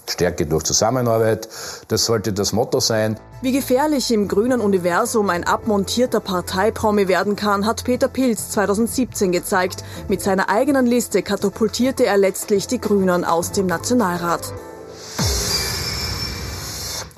Stärke 0.09 0.45
durch 0.45 0.63
Zusammenarbeit, 0.63 1.47
das 1.87 2.05
sollte 2.05 2.33
das 2.33 2.53
Motto 2.53 2.79
sein. 2.79 3.19
Wie 3.41 3.51
gefährlich 3.51 4.11
im 4.11 4.27
grünen 4.27 4.59
Universum 4.59 5.29
ein 5.29 5.43
abmontierter 5.43 6.19
Parteipromi 6.19 7.07
werden 7.07 7.35
kann, 7.35 7.65
hat 7.65 7.83
Peter 7.83 8.07
Pilz 8.07 8.49
2017 8.51 9.31
gezeigt. 9.31 9.83
Mit 10.07 10.21
seiner 10.21 10.49
eigenen 10.49 10.85
Liste 10.85 11.21
katapultierte 11.21 12.05
er 12.05 12.17
letztlich 12.17 12.67
die 12.67 12.81
Grünen 12.81 13.23
aus 13.23 13.51
dem 13.51 13.65
Nationalrat. 13.65 14.53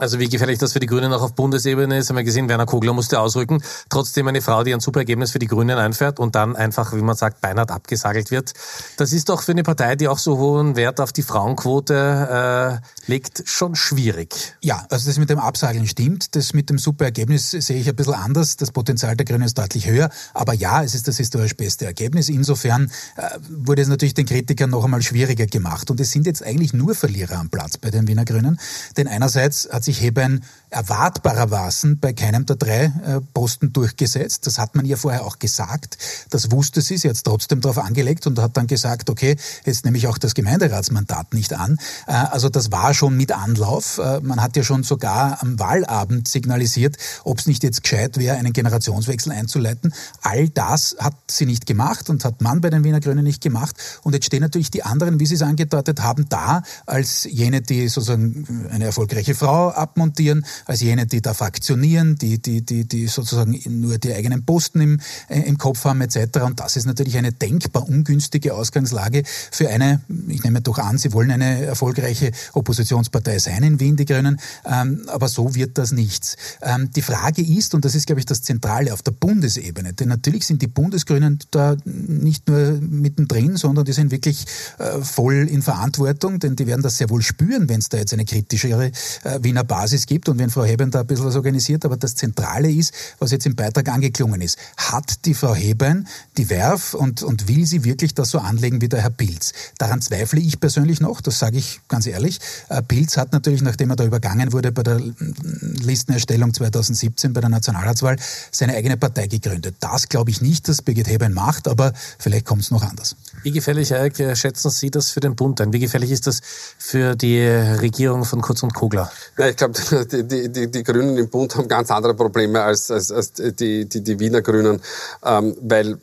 Also 0.01 0.17
wie 0.17 0.27
gefährlich 0.27 0.57
das 0.57 0.73
für 0.73 0.79
die 0.79 0.87
Grünen 0.87 1.13
auch 1.13 1.21
auf 1.21 1.35
Bundesebene 1.35 1.95
ist, 1.99 2.09
haben 2.09 2.15
wir 2.15 2.23
gesehen, 2.23 2.49
Werner 2.49 2.65
Kogler 2.65 2.91
musste 2.91 3.19
ausrücken. 3.19 3.61
Trotzdem 3.87 4.27
eine 4.27 4.41
Frau, 4.41 4.63
die 4.63 4.73
ein 4.73 4.79
super 4.79 5.01
Ergebnis 5.01 5.29
für 5.29 5.37
die 5.37 5.45
Grünen 5.45 5.77
einfährt 5.77 6.19
und 6.19 6.33
dann 6.33 6.55
einfach, 6.55 6.93
wie 6.93 7.03
man 7.03 7.15
sagt, 7.15 7.39
beinahe 7.39 7.69
abgesagelt 7.69 8.31
wird. 8.31 8.53
Das 8.97 9.13
ist 9.13 9.29
doch 9.29 9.43
für 9.43 9.51
eine 9.51 9.61
Partei, 9.61 9.95
die 9.95 10.07
auch 10.07 10.17
so 10.17 10.39
hohen 10.39 10.75
Wert 10.75 10.99
auf 10.99 11.13
die 11.13 11.21
Frauenquote 11.21 12.81
äh, 12.81 13.11
legt, 13.11 13.43
schon 13.45 13.75
schwierig. 13.75 14.55
Ja, 14.63 14.87
also 14.89 15.07
das 15.07 15.19
mit 15.19 15.29
dem 15.29 15.37
Absageln 15.37 15.85
stimmt. 15.85 16.35
Das 16.35 16.53
mit 16.53 16.71
dem 16.71 16.79
super 16.79 17.05
Ergebnis 17.05 17.51
sehe 17.51 17.77
ich 17.77 17.87
ein 17.87 17.95
bisschen 17.95 18.15
anders. 18.15 18.57
Das 18.57 18.71
Potenzial 18.71 19.15
der 19.15 19.27
Grünen 19.27 19.43
ist 19.43 19.59
deutlich 19.59 19.87
höher. 19.87 20.09
Aber 20.33 20.55
ja, 20.55 20.81
es 20.81 20.95
ist 20.95 21.07
das 21.07 21.17
historisch 21.17 21.55
beste 21.55 21.85
Ergebnis. 21.85 22.27
Insofern 22.27 22.91
äh, 23.17 23.37
wurde 23.51 23.83
es 23.83 23.87
natürlich 23.87 24.15
den 24.15 24.25
Kritikern 24.25 24.71
noch 24.71 24.83
einmal 24.83 25.03
schwieriger 25.03 25.45
gemacht. 25.45 25.91
Und 25.91 25.99
es 25.99 26.09
sind 26.09 26.25
jetzt 26.25 26.43
eigentlich 26.43 26.73
nur 26.73 26.95
Verlierer 26.95 27.37
am 27.37 27.51
Platz 27.51 27.77
bei 27.77 27.91
den 27.91 28.07
Wiener 28.07 28.25
Grünen. 28.25 28.59
Denn 28.97 29.07
einerseits 29.07 29.69
hat 29.71 29.83
sich 29.83 29.90
sich 29.91 30.01
Hebein 30.01 30.43
erwartbarermaßen 30.69 31.99
bei 31.99 32.13
keinem 32.13 32.45
der 32.45 32.55
drei 32.55 32.85
äh, 32.85 33.19
Posten 33.33 33.73
durchgesetzt. 33.73 34.47
Das 34.47 34.57
hat 34.57 34.73
man 34.73 34.85
ihr 34.85 34.97
vorher 34.97 35.25
auch 35.25 35.37
gesagt. 35.37 35.97
Das 36.29 36.49
wusste 36.51 36.79
sie. 36.81 36.97
Sie 36.97 37.09
hat 37.09 37.17
es 37.17 37.23
trotzdem 37.23 37.59
darauf 37.59 37.77
angelegt 37.77 38.25
und 38.25 38.39
hat 38.39 38.55
dann 38.55 38.67
gesagt, 38.67 39.09
okay, 39.09 39.35
jetzt 39.65 39.83
nehme 39.83 39.97
ich 39.97 40.07
auch 40.07 40.17
das 40.17 40.33
Gemeinderatsmandat 40.33 41.33
nicht 41.33 41.53
an. 41.53 41.77
Äh, 42.07 42.13
also 42.13 42.47
das 42.47 42.71
war 42.71 42.93
schon 42.93 43.17
mit 43.17 43.33
Anlauf. 43.33 43.97
Äh, 43.97 44.21
man 44.21 44.41
hat 44.41 44.55
ja 44.55 44.63
schon 44.63 44.83
sogar 44.83 45.41
am 45.41 45.59
Wahlabend 45.59 46.29
signalisiert, 46.29 46.95
ob 47.25 47.39
es 47.39 47.47
nicht 47.47 47.63
jetzt 47.63 47.83
gescheit 47.83 48.17
wäre, 48.17 48.37
einen 48.37 48.53
Generationswechsel 48.53 49.33
einzuleiten. 49.33 49.93
All 50.21 50.47
das 50.47 50.95
hat 50.99 51.15
sie 51.29 51.45
nicht 51.45 51.65
gemacht 51.65 52.09
und 52.09 52.23
hat 52.23 52.41
man 52.41 52.61
bei 52.61 52.69
den 52.69 52.85
Wiener 52.85 53.01
Grünen 53.01 53.25
nicht 53.25 53.41
gemacht. 53.41 53.75
Und 54.03 54.13
jetzt 54.13 54.25
stehen 54.25 54.41
natürlich 54.41 54.71
die 54.71 54.83
anderen, 54.83 55.19
wie 55.19 55.25
sie 55.25 55.35
es 55.35 55.41
angedeutet 55.41 56.01
haben, 56.01 56.27
da 56.29 56.63
als 56.85 57.25
jene, 57.25 57.61
die 57.61 57.89
sozusagen 57.89 58.69
eine 58.71 58.85
erfolgreiche 58.85 59.35
Frau 59.35 59.73
abmontieren, 59.81 60.45
als 60.65 60.81
jene, 60.81 61.05
die 61.05 61.21
da 61.21 61.33
fraktionieren, 61.33 62.15
die, 62.15 62.41
die, 62.41 62.61
die, 62.61 62.87
die 62.87 63.07
sozusagen 63.07 63.59
nur 63.67 63.97
die 63.97 64.13
eigenen 64.13 64.45
Posten 64.45 64.81
im, 64.81 64.99
äh, 65.27 65.41
im 65.41 65.57
Kopf 65.57 65.83
haben 65.85 66.01
etc. 66.01 66.39
Und 66.41 66.59
das 66.59 66.77
ist 66.77 66.85
natürlich 66.85 67.17
eine 67.17 67.31
denkbar 67.31 67.87
ungünstige 67.87 68.53
Ausgangslage 68.53 69.23
für 69.51 69.69
eine, 69.69 70.01
ich 70.27 70.43
nehme 70.43 70.61
doch 70.61 70.77
an, 70.77 70.97
Sie 70.97 71.13
wollen 71.13 71.31
eine 71.31 71.65
erfolgreiche 71.65 72.31
Oppositionspartei 72.53 73.39
sein 73.39 73.63
in 73.63 73.79
Wien, 73.79 73.95
die 73.95 74.05
Grünen, 74.05 74.39
ähm, 74.65 75.03
aber 75.07 75.27
so 75.27 75.55
wird 75.55 75.77
das 75.77 75.91
nichts. 75.91 76.35
Ähm, 76.61 76.89
die 76.95 77.01
Frage 77.01 77.41
ist, 77.41 77.73
und 77.73 77.85
das 77.85 77.95
ist, 77.95 78.05
glaube 78.05 78.19
ich, 78.19 78.25
das 78.25 78.41
Zentrale 78.41 78.93
auf 78.93 79.01
der 79.01 79.11
Bundesebene, 79.11 79.93
denn 79.93 80.09
natürlich 80.09 80.45
sind 80.45 80.61
die 80.61 80.67
Bundesgrünen 80.67 81.39
da 81.51 81.75
nicht 81.85 82.47
nur 82.47 82.79
mittendrin, 82.81 83.57
sondern 83.57 83.85
die 83.85 83.93
sind 83.93 84.11
wirklich 84.11 84.45
äh, 84.77 85.01
voll 85.01 85.47
in 85.49 85.61
Verantwortung, 85.61 86.39
denn 86.39 86.55
die 86.55 86.67
werden 86.67 86.81
das 86.81 86.97
sehr 86.97 87.09
wohl 87.09 87.21
spüren, 87.21 87.69
wenn 87.69 87.79
es 87.79 87.89
da 87.89 87.97
jetzt 87.97 88.13
eine 88.13 88.25
kritischere 88.25 88.91
äh, 89.23 89.39
Wiener 89.41 89.60
eine 89.61 89.67
Basis 89.67 90.05
gibt 90.05 90.27
und 90.29 90.39
wenn 90.39 90.49
Frau 90.49 90.63
Hebein 90.63 90.91
da 90.91 91.01
ein 91.01 91.07
bisschen 91.07 91.25
was 91.25 91.35
organisiert, 91.35 91.85
aber 91.85 91.97
das 91.97 92.15
Zentrale 92.15 92.69
ist, 92.69 92.93
was 93.19 93.31
jetzt 93.31 93.45
im 93.45 93.55
Beitrag 93.55 93.87
angeklungen 93.89 94.41
ist. 94.41 94.57
Hat 94.77 95.25
die 95.25 95.33
Frau 95.33 95.55
Hebein 95.55 96.07
die 96.37 96.49
Werf 96.49 96.93
und, 96.93 97.23
und 97.23 97.47
will 97.47 97.65
sie 97.65 97.83
wirklich 97.83 98.13
das 98.13 98.29
so 98.29 98.39
anlegen 98.39 98.81
wie 98.81 98.89
der 98.89 99.01
Herr 99.01 99.09
Pilz? 99.09 99.53
Daran 99.77 100.01
zweifle 100.01 100.39
ich 100.39 100.59
persönlich 100.59 100.99
noch, 100.99 101.21
das 101.21 101.39
sage 101.39 101.57
ich 101.57 101.81
ganz 101.87 102.07
ehrlich. 102.07 102.39
Äh, 102.69 102.81
Pilz 102.81 103.17
hat 103.17 103.31
natürlich, 103.31 103.61
nachdem 103.61 103.91
er 103.91 103.95
da 103.95 104.03
übergangen 104.03 104.51
wurde 104.51 104.71
bei 104.71 104.83
der 104.83 104.99
Listenerstellung 104.99 106.53
2017 106.53 107.33
bei 107.33 107.41
der 107.41 107.49
Nationalratswahl, 107.49 108.17
seine 108.51 108.75
eigene 108.75 108.97
Partei 108.97 109.27
gegründet. 109.27 109.75
Das 109.79 110.09
glaube 110.09 110.31
ich 110.31 110.41
nicht, 110.41 110.67
dass 110.67 110.81
Birgit 110.81 111.07
Hebein 111.07 111.33
macht, 111.33 111.67
aber 111.67 111.93
vielleicht 112.17 112.45
kommt 112.45 112.63
es 112.63 112.71
noch 112.71 112.83
anders. 112.83 113.15
Wie 113.43 113.51
gefährlich, 113.51 113.91
Eric, 113.91 114.37
schätzen 114.37 114.69
Sie 114.69 114.91
das 114.91 115.09
für 115.09 115.19
den 115.19 115.35
Bund 115.35 115.61
ein? 115.61 115.73
Wie 115.73 115.79
gefährlich 115.79 116.11
ist 116.11 116.27
das 116.27 116.41
für 116.77 117.15
die 117.15 117.41
Regierung 117.41 118.25
von 118.25 118.41
Kurz 118.41 118.63
und 118.63 118.73
Kogler? 118.73 119.11
Ja, 119.37 119.50
ich 119.51 119.57
glaube, 119.57 119.73
die, 120.23 120.49
die, 120.49 120.71
die 120.71 120.83
Grünen 120.83 121.17
im 121.17 121.29
Bund 121.29 121.55
haben 121.55 121.67
ganz 121.67 121.91
andere 121.91 122.15
Probleme 122.15 122.61
als, 122.61 122.89
als, 122.89 123.11
als 123.11 123.33
die, 123.33 123.85
die, 123.87 124.03
die 124.03 124.19
Wiener 124.19 124.41
Grünen, 124.41 124.81
ähm, 125.23 125.55
weil 125.61 125.97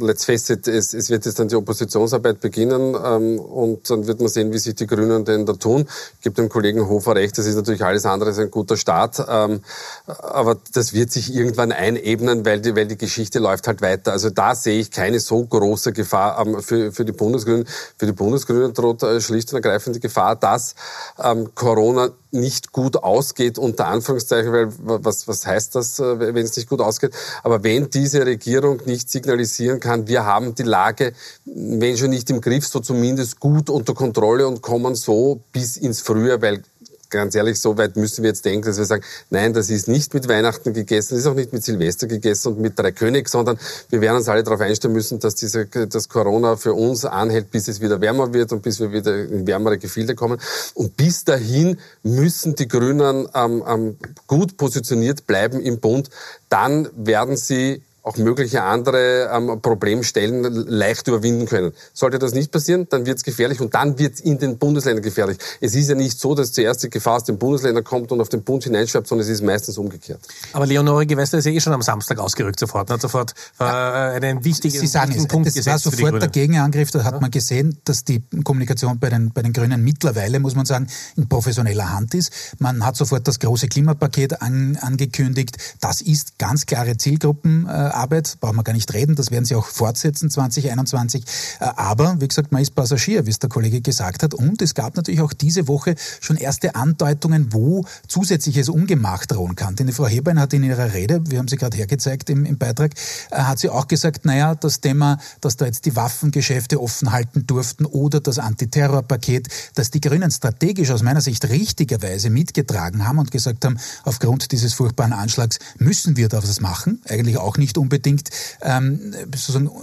let's 0.00 0.24
face 0.24 0.50
it, 0.50 0.68
es, 0.68 0.94
es 0.94 1.10
wird 1.10 1.24
jetzt 1.26 1.38
dann 1.38 1.48
die 1.48 1.56
Oppositionsarbeit 1.56 2.40
beginnen 2.40 2.94
ähm, 3.02 3.38
und 3.38 3.88
dann 3.88 4.06
wird 4.06 4.20
man 4.20 4.28
sehen, 4.28 4.52
wie 4.52 4.58
sich 4.58 4.74
die 4.74 4.86
Grünen 4.86 5.24
denn 5.24 5.46
da 5.46 5.54
tun. 5.54 5.86
Ich 6.16 6.20
gebe 6.22 6.34
dem 6.34 6.48
Kollegen 6.48 6.88
Hofer 6.88 7.14
recht, 7.14 7.36
das 7.38 7.46
ist 7.46 7.56
natürlich 7.56 7.84
alles 7.84 8.04
andere 8.04 8.30
als 8.30 8.38
ein 8.38 8.50
guter 8.50 8.76
Start, 8.76 9.24
ähm, 9.28 9.60
aber 10.06 10.58
das 10.72 10.92
wird 10.92 11.10
sich 11.10 11.34
irgendwann 11.34 11.72
einebnen, 11.72 12.44
weil 12.44 12.60
die, 12.60 12.74
weil 12.76 12.86
die 12.86 12.98
Geschichte 12.98 13.38
läuft 13.38 13.66
halt 13.66 13.82
weiter. 13.82 14.12
Also 14.12 14.30
da 14.30 14.54
sehe 14.54 14.78
ich 14.78 14.90
keine 14.90 15.20
so 15.20 15.44
große 15.44 15.92
Gefahr 15.92 16.44
ähm, 16.44 16.60
für, 16.62 16.92
für 16.92 17.04
die 17.04 17.12
Bundesgrünen. 17.12 17.66
Für 17.96 18.06
die 18.06 18.12
Bundesgrünen 18.12 18.72
droht 18.74 19.02
äh, 19.02 19.20
schlicht 19.20 19.52
und 19.52 19.56
ergreifend 19.56 19.96
die 19.96 20.00
Gefahr, 20.00 20.36
dass 20.36 20.74
ähm, 21.22 21.54
Corona 21.54 22.10
nicht 22.30 22.72
gut 22.72 22.96
ausgeht, 22.96 23.58
unter 23.58 23.86
Anführungszeichen, 23.88 24.52
weil 24.52 24.68
was, 24.78 25.28
was 25.28 25.46
heißt 25.46 25.74
das, 25.74 25.98
äh, 25.98 26.18
wenn 26.34 26.44
es 26.44 26.56
nicht 26.56 26.68
gut 26.68 26.80
ausgeht? 26.80 27.12
Aber 27.42 27.62
wenn 27.62 27.90
diese 27.90 28.24
Regierung 28.24 28.80
nicht 28.84 29.10
signalisieren 29.10 29.80
kann, 29.80 30.08
wir 30.08 30.24
haben 30.24 30.54
die 30.54 30.62
Lage, 30.62 31.12
wenn 31.44 31.96
schon 31.96 32.10
nicht 32.10 32.28
im 32.30 32.40
Griff, 32.40 32.66
so 32.66 32.80
zumindest 32.80 33.40
gut 33.40 33.70
unter 33.70 33.94
Kontrolle 33.94 34.46
und 34.46 34.62
kommen 34.62 34.94
so 34.94 35.40
bis 35.52 35.76
ins 35.76 36.00
Frühjahr, 36.00 36.42
weil 36.42 36.62
ganz 37.10 37.34
ehrlich, 37.34 37.60
so 37.60 37.76
weit 37.78 37.96
müssen 37.96 38.22
wir 38.22 38.30
jetzt 38.30 38.44
denken, 38.44 38.66
dass 38.66 38.78
wir 38.78 38.84
sagen, 38.84 39.04
nein, 39.30 39.52
das 39.52 39.70
ist 39.70 39.88
nicht 39.88 40.14
mit 40.14 40.28
Weihnachten 40.28 40.72
gegessen, 40.72 41.14
das 41.14 41.20
ist 41.20 41.26
auch 41.26 41.34
nicht 41.34 41.52
mit 41.52 41.64
Silvester 41.64 42.06
gegessen 42.06 42.54
und 42.54 42.60
mit 42.60 42.78
Drei 42.78 42.92
König, 42.92 43.28
sondern 43.28 43.58
wir 43.90 44.00
werden 44.00 44.16
uns 44.16 44.28
alle 44.28 44.42
darauf 44.42 44.60
einstellen 44.60 44.94
müssen, 44.94 45.18
dass 45.18 45.34
diese, 45.34 45.66
dass 45.66 46.08
Corona 46.08 46.56
für 46.56 46.74
uns 46.74 47.04
anhält, 47.04 47.50
bis 47.50 47.68
es 47.68 47.80
wieder 47.80 48.00
wärmer 48.00 48.32
wird 48.32 48.52
und 48.52 48.62
bis 48.62 48.80
wir 48.80 48.92
wieder 48.92 49.16
in 49.16 49.46
wärmere 49.46 49.78
Gefilde 49.78 50.14
kommen. 50.14 50.38
Und 50.74 50.96
bis 50.96 51.24
dahin 51.24 51.78
müssen 52.02 52.54
die 52.54 52.68
Grünen 52.68 53.28
ähm, 53.34 53.64
ähm, 53.66 53.96
gut 54.26 54.56
positioniert 54.56 55.26
bleiben 55.26 55.60
im 55.60 55.80
Bund. 55.80 56.10
Dann 56.48 56.88
werden 56.96 57.36
sie 57.36 57.82
auch 58.06 58.16
mögliche 58.18 58.62
andere 58.62 59.30
ähm, 59.32 59.60
Problemstellen 59.60 60.44
leicht 60.44 61.08
überwinden 61.08 61.46
können. 61.46 61.72
Sollte 61.92 62.20
das 62.20 62.34
nicht 62.34 62.52
passieren, 62.52 62.86
dann 62.88 63.04
wird 63.04 63.18
es 63.18 63.24
gefährlich 63.24 63.60
und 63.60 63.74
dann 63.74 63.98
wird 63.98 64.14
es 64.14 64.20
in 64.20 64.38
den 64.38 64.58
Bundesländern 64.58 65.02
gefährlich. 65.02 65.38
Es 65.60 65.74
ist 65.74 65.88
ja 65.88 65.96
nicht 65.96 66.20
so, 66.20 66.36
dass 66.36 66.52
zuerst 66.52 66.84
die 66.84 66.90
Gefahr 66.90 67.16
aus 67.16 67.24
den 67.24 67.36
Bundesländern 67.36 67.82
kommt 67.82 68.12
und 68.12 68.20
auf 68.20 68.28
den 68.28 68.44
Bund 68.44 68.62
hineinschreibt, 68.62 69.08
sondern 69.08 69.26
es 69.26 69.32
ist 69.32 69.42
meistens 69.42 69.76
umgekehrt. 69.76 70.20
Aber 70.52 70.66
Leonore 70.66 71.04
Gewessler 71.04 71.40
ist 71.40 71.46
ja 71.46 71.50
eh 71.50 71.58
schon 71.58 71.72
am 71.72 71.82
Samstag 71.82 72.20
ausgerückt 72.20 72.60
sofort, 72.60 72.88
hat 72.90 73.00
sofort 73.00 73.34
äh, 73.58 73.64
einen 73.64 74.44
wichtigen, 74.44 74.78
Sie 74.78 74.86
sagen 74.86 75.08
wichtigen 75.08 75.26
es, 75.26 75.32
Punkt. 75.32 75.56
Das 75.56 75.66
war 75.66 75.78
sofort 75.80 76.22
der 76.22 76.28
Gegenangriff, 76.28 76.92
da 76.92 77.02
hat 77.02 77.14
ja. 77.14 77.20
man 77.20 77.32
gesehen, 77.32 77.80
dass 77.82 78.04
die 78.04 78.22
Kommunikation 78.44 79.00
bei 79.00 79.08
den, 79.08 79.32
bei 79.32 79.42
den 79.42 79.52
Grünen 79.52 79.82
mittlerweile, 79.82 80.38
muss 80.38 80.54
man 80.54 80.64
sagen, 80.64 80.86
in 81.16 81.28
professioneller 81.28 81.92
Hand 81.92 82.14
ist. 82.14 82.30
Man 82.60 82.86
hat 82.86 82.94
sofort 82.94 83.26
das 83.26 83.40
große 83.40 83.66
Klimapaket 83.66 84.42
an, 84.42 84.78
angekündigt. 84.80 85.56
Das 85.80 86.00
ist 86.00 86.38
ganz 86.38 86.66
klare 86.66 86.96
Zielgruppen. 86.98 87.66
Äh, 87.66 87.95
Arbeit, 87.96 88.36
brauchen 88.40 88.56
wir 88.56 88.62
gar 88.62 88.72
nicht 88.72 88.92
reden, 88.94 89.16
das 89.16 89.30
werden 89.30 89.44
sie 89.44 89.54
auch 89.54 89.66
fortsetzen 89.66 90.30
2021. 90.30 91.24
Äh, 91.60 91.64
aber, 91.76 92.20
wie 92.20 92.28
gesagt, 92.28 92.52
man 92.52 92.62
ist 92.62 92.74
Passagier, 92.74 93.26
wie 93.26 93.30
es 93.30 93.38
der 93.38 93.48
Kollege 93.48 93.80
gesagt 93.80 94.22
hat. 94.22 94.34
Und 94.34 94.62
es 94.62 94.74
gab 94.74 94.96
natürlich 94.96 95.20
auch 95.20 95.32
diese 95.32 95.68
Woche 95.68 95.94
schon 96.20 96.36
erste 96.36 96.74
Andeutungen, 96.74 97.52
wo 97.52 97.84
zusätzliches 98.08 98.68
Ungemach 98.68 99.26
drohen 99.26 99.56
kann. 99.56 99.76
Denn 99.76 99.86
die 99.86 99.92
Frau 99.92 100.06
Hebein 100.06 100.38
hat 100.38 100.52
in 100.52 100.62
ihrer 100.62 100.92
Rede, 100.92 101.22
wir 101.26 101.38
haben 101.38 101.48
sie 101.48 101.56
gerade 101.56 101.76
hergezeigt 101.76 102.30
im, 102.30 102.44
im 102.44 102.58
Beitrag, 102.58 102.92
äh, 103.30 103.36
hat 103.36 103.58
sie 103.58 103.68
auch 103.68 103.88
gesagt, 103.88 104.24
naja, 104.24 104.54
das 104.54 104.80
Thema, 104.80 105.18
dass 105.40 105.56
da 105.56 105.66
jetzt 105.66 105.86
die 105.86 105.96
Waffengeschäfte 105.96 106.80
offen 106.80 107.12
halten 107.12 107.46
durften 107.46 107.84
oder 107.86 108.20
das 108.20 108.38
Antiterrorpaket, 108.38 109.48
dass 109.74 109.90
die 109.90 110.00
Grünen 110.00 110.30
strategisch 110.30 110.90
aus 110.90 111.02
meiner 111.02 111.20
Sicht 111.20 111.48
richtigerweise 111.48 112.30
mitgetragen 112.30 113.06
haben 113.06 113.18
und 113.18 113.30
gesagt 113.30 113.64
haben, 113.64 113.78
aufgrund 114.04 114.52
dieses 114.52 114.74
furchtbaren 114.74 115.12
Anschlags 115.12 115.58
müssen 115.78 116.16
wir 116.16 116.28
das 116.28 116.60
machen. 116.60 117.02
Eigentlich 117.08 117.38
auch 117.38 117.56
nicht 117.56 117.78
unbedingt 117.86 118.30
ähm, 118.62 119.14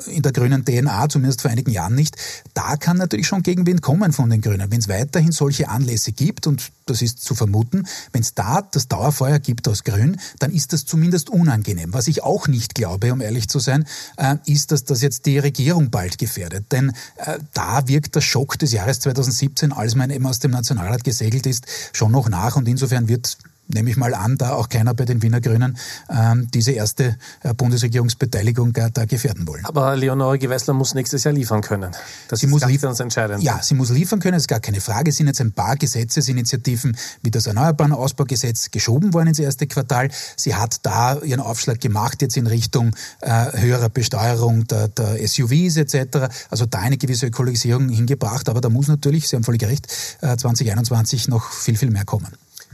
in 0.08 0.22
der 0.22 0.32
grünen 0.32 0.66
DNA, 0.66 1.10
zumindest 1.10 1.42
vor 1.42 1.52
einigen 1.52 1.72
Jahren 1.72 1.96
nicht. 1.96 2.18
Da 2.54 2.76
kann 2.76 2.98
natürlich 2.98 3.28
schon 3.28 3.44
Gegenwind 3.44 3.82
kommen 3.82 4.12
von 4.12 4.30
den 4.30 4.42
Grünen. 4.42 4.70
Wenn 4.70 4.80
es 4.80 4.89
weiterhin 4.89 5.32
solche 5.32 5.70
Anlässe 5.70 6.12
gibt, 6.12 6.48
und 6.48 6.72
das 6.86 7.02
ist 7.02 7.24
zu 7.24 7.34
vermuten, 7.34 7.88
wenn 8.12 8.22
es 8.22 8.34
da 8.34 8.62
das 8.62 8.89
Dauerfeuer 8.89 9.39
gibt 9.39 9.68
aus 9.68 9.84
Grün, 9.84 10.20
dann 10.39 10.52
ist 10.52 10.74
das 10.74 10.86
zumindest 10.86 11.30
unangenehm. 11.30 11.94
Was 11.94 12.08
ich 12.08 12.24
auch 12.24 12.48
nicht 12.48 12.76
glaube, 12.76 13.13
um 13.13 13.22
ehrlich 13.22 13.48
zu 13.48 13.60
sein, 13.60 13.86
äh, 14.18 14.36
ist, 14.46 14.72
dass 14.72 14.84
das 14.84 15.02
jetzt 15.02 15.26
die 15.26 15.39
Regierung 15.39 15.89
bald 15.89 16.18
gefährdet. 16.18 16.66
Denn 16.72 16.89
äh, 17.18 17.39
da 17.54 17.88
wirkt 17.88 18.16
der 18.16 18.22
Schock 18.22 18.60
des 18.60 18.74
Jahres 18.74 19.00
2017, 19.00 19.72
als 19.72 19.96
man 19.96 20.10
eben 20.10 20.28
aus 20.28 20.39
dem 20.39 20.52
Nationalrat 20.52 21.04
gesegelt 21.04 21.46
ist, 21.46 21.66
schon 21.94 22.12
noch 22.12 22.28
nach. 22.30 22.58
Und 22.58 22.68
insofern 22.68 23.08
wird 23.08 23.38
nehme 23.67 23.89
ich 23.89 23.97
mal 23.97 24.13
an, 24.13 24.38
da 24.38 24.54
auch 24.54 24.69
keiner 24.69 24.93
bei 24.93 25.06
den 25.06 25.21
Wiener 25.21 25.41
Grünen 25.41 25.78
ähm, 26.10 26.47
diese 26.54 26.71
erste 26.71 27.17
äh, 27.43 27.54
Bundesregierungsbeteiligung 27.54 28.73
da, 28.73 28.89
da 28.89 29.06
gefährden 29.06 29.47
wollen. 29.47 29.65
Aber 29.65 29.95
Leonore 29.95 30.38
Gewessler 30.38 30.73
muss 30.73 30.93
nächstes 30.93 31.23
Jahr 31.23 31.34
liefern 31.34 31.62
können. 31.62 31.91
Das 32.28 32.39
sie 32.39 32.47
ist 32.47 32.52
muss 32.52 32.62
ganz, 32.62 32.99
entscheidend. 32.99 33.43
Ja, 33.43 33.62
sie 33.62 33.76
muss 33.76 33.89
liefern 33.89 34.19
können, 34.19 34.38
ist 34.38 34.47
gar 34.47 34.60
keine 34.60 34.82
Frage. 34.82 35.10
Es 35.10 35.17
sind 35.17 35.28
jetzt 35.28 35.41
ein 35.41 35.52
paar 35.52 35.76
Gesetzesinitiativen 35.78 36.97
wie 37.21 37.32
das 37.32 37.47
Erneuerbaren 37.47 37.93
Ausbaugesetz 37.93 38.71
geschoben 38.71 39.13
worden 39.13 39.30
ins 39.30 39.39
erste 39.39 39.67
Quartal. 39.67 40.10
Sie 40.36 40.56
hat 40.56 40.78
da 40.84 41.19
ihren 41.19 41.39
Aufschlag 41.39 41.80
gemacht 41.80 42.21
jetzt 42.21 42.38
in 42.38 42.47
Richtung 42.47 42.95
äh, 43.21 43.58
höherer 43.58 43.89
Besteuerung 43.89 44.67
der, 44.67 44.89
der 44.89 45.28
SUVs 45.28 45.78
etc. 45.78 46.30
Also 46.49 46.65
da 46.65 46.80
eine 46.80 46.97
gewisse 46.97 47.28
Ökologisierung 47.28 47.89
hingebracht. 47.89 48.49
Aber 48.49 48.62
da 48.62 48.69
muss 48.69 48.88
natürlich, 48.88 49.28
Sie 49.28 49.36
haben 49.36 49.43
völlig 49.43 49.63
recht, 49.63 49.88
äh, 50.21 50.36
2021 50.36 51.28
noch 51.28 51.52
viel, 51.52 51.78
viel 51.78 51.91
mehr 51.91 52.06
kommen. 52.06 52.28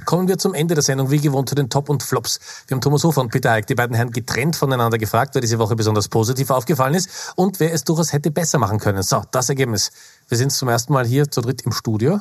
Kommen 0.05 0.27
wir 0.27 0.37
zum 0.37 0.53
Ende 0.53 0.73
der 0.73 0.83
Sendung, 0.83 1.11
wie 1.11 1.19
gewohnt, 1.19 1.49
zu 1.49 1.55
den 1.55 1.69
Top 1.69 1.89
und 1.89 2.03
Flops. 2.03 2.39
Wir 2.67 2.75
haben 2.75 2.81
Thomas 2.81 3.03
Hofer 3.03 3.21
und 3.21 3.31
Peter 3.31 3.51
Eick, 3.51 3.67
die 3.67 3.75
beiden 3.75 3.95
Herren 3.95 4.11
getrennt 4.11 4.55
voneinander 4.55 4.97
gefragt, 4.97 5.35
wer 5.35 5.41
diese 5.41 5.59
Woche 5.59 5.75
besonders 5.75 6.07
positiv 6.07 6.49
aufgefallen 6.49 6.95
ist 6.95 7.33
und 7.35 7.59
wer 7.59 7.73
es 7.73 7.83
durchaus 7.83 8.13
hätte 8.13 8.31
besser 8.31 8.57
machen 8.57 8.79
können. 8.79 9.03
So, 9.03 9.23
das 9.31 9.49
Ergebnis. 9.49 9.91
Wir 10.27 10.37
sind 10.37 10.51
zum 10.51 10.69
ersten 10.69 10.93
Mal 10.93 11.05
hier 11.05 11.29
zu 11.29 11.41
dritt 11.41 11.61
im 11.61 11.71
Studio. 11.71 12.19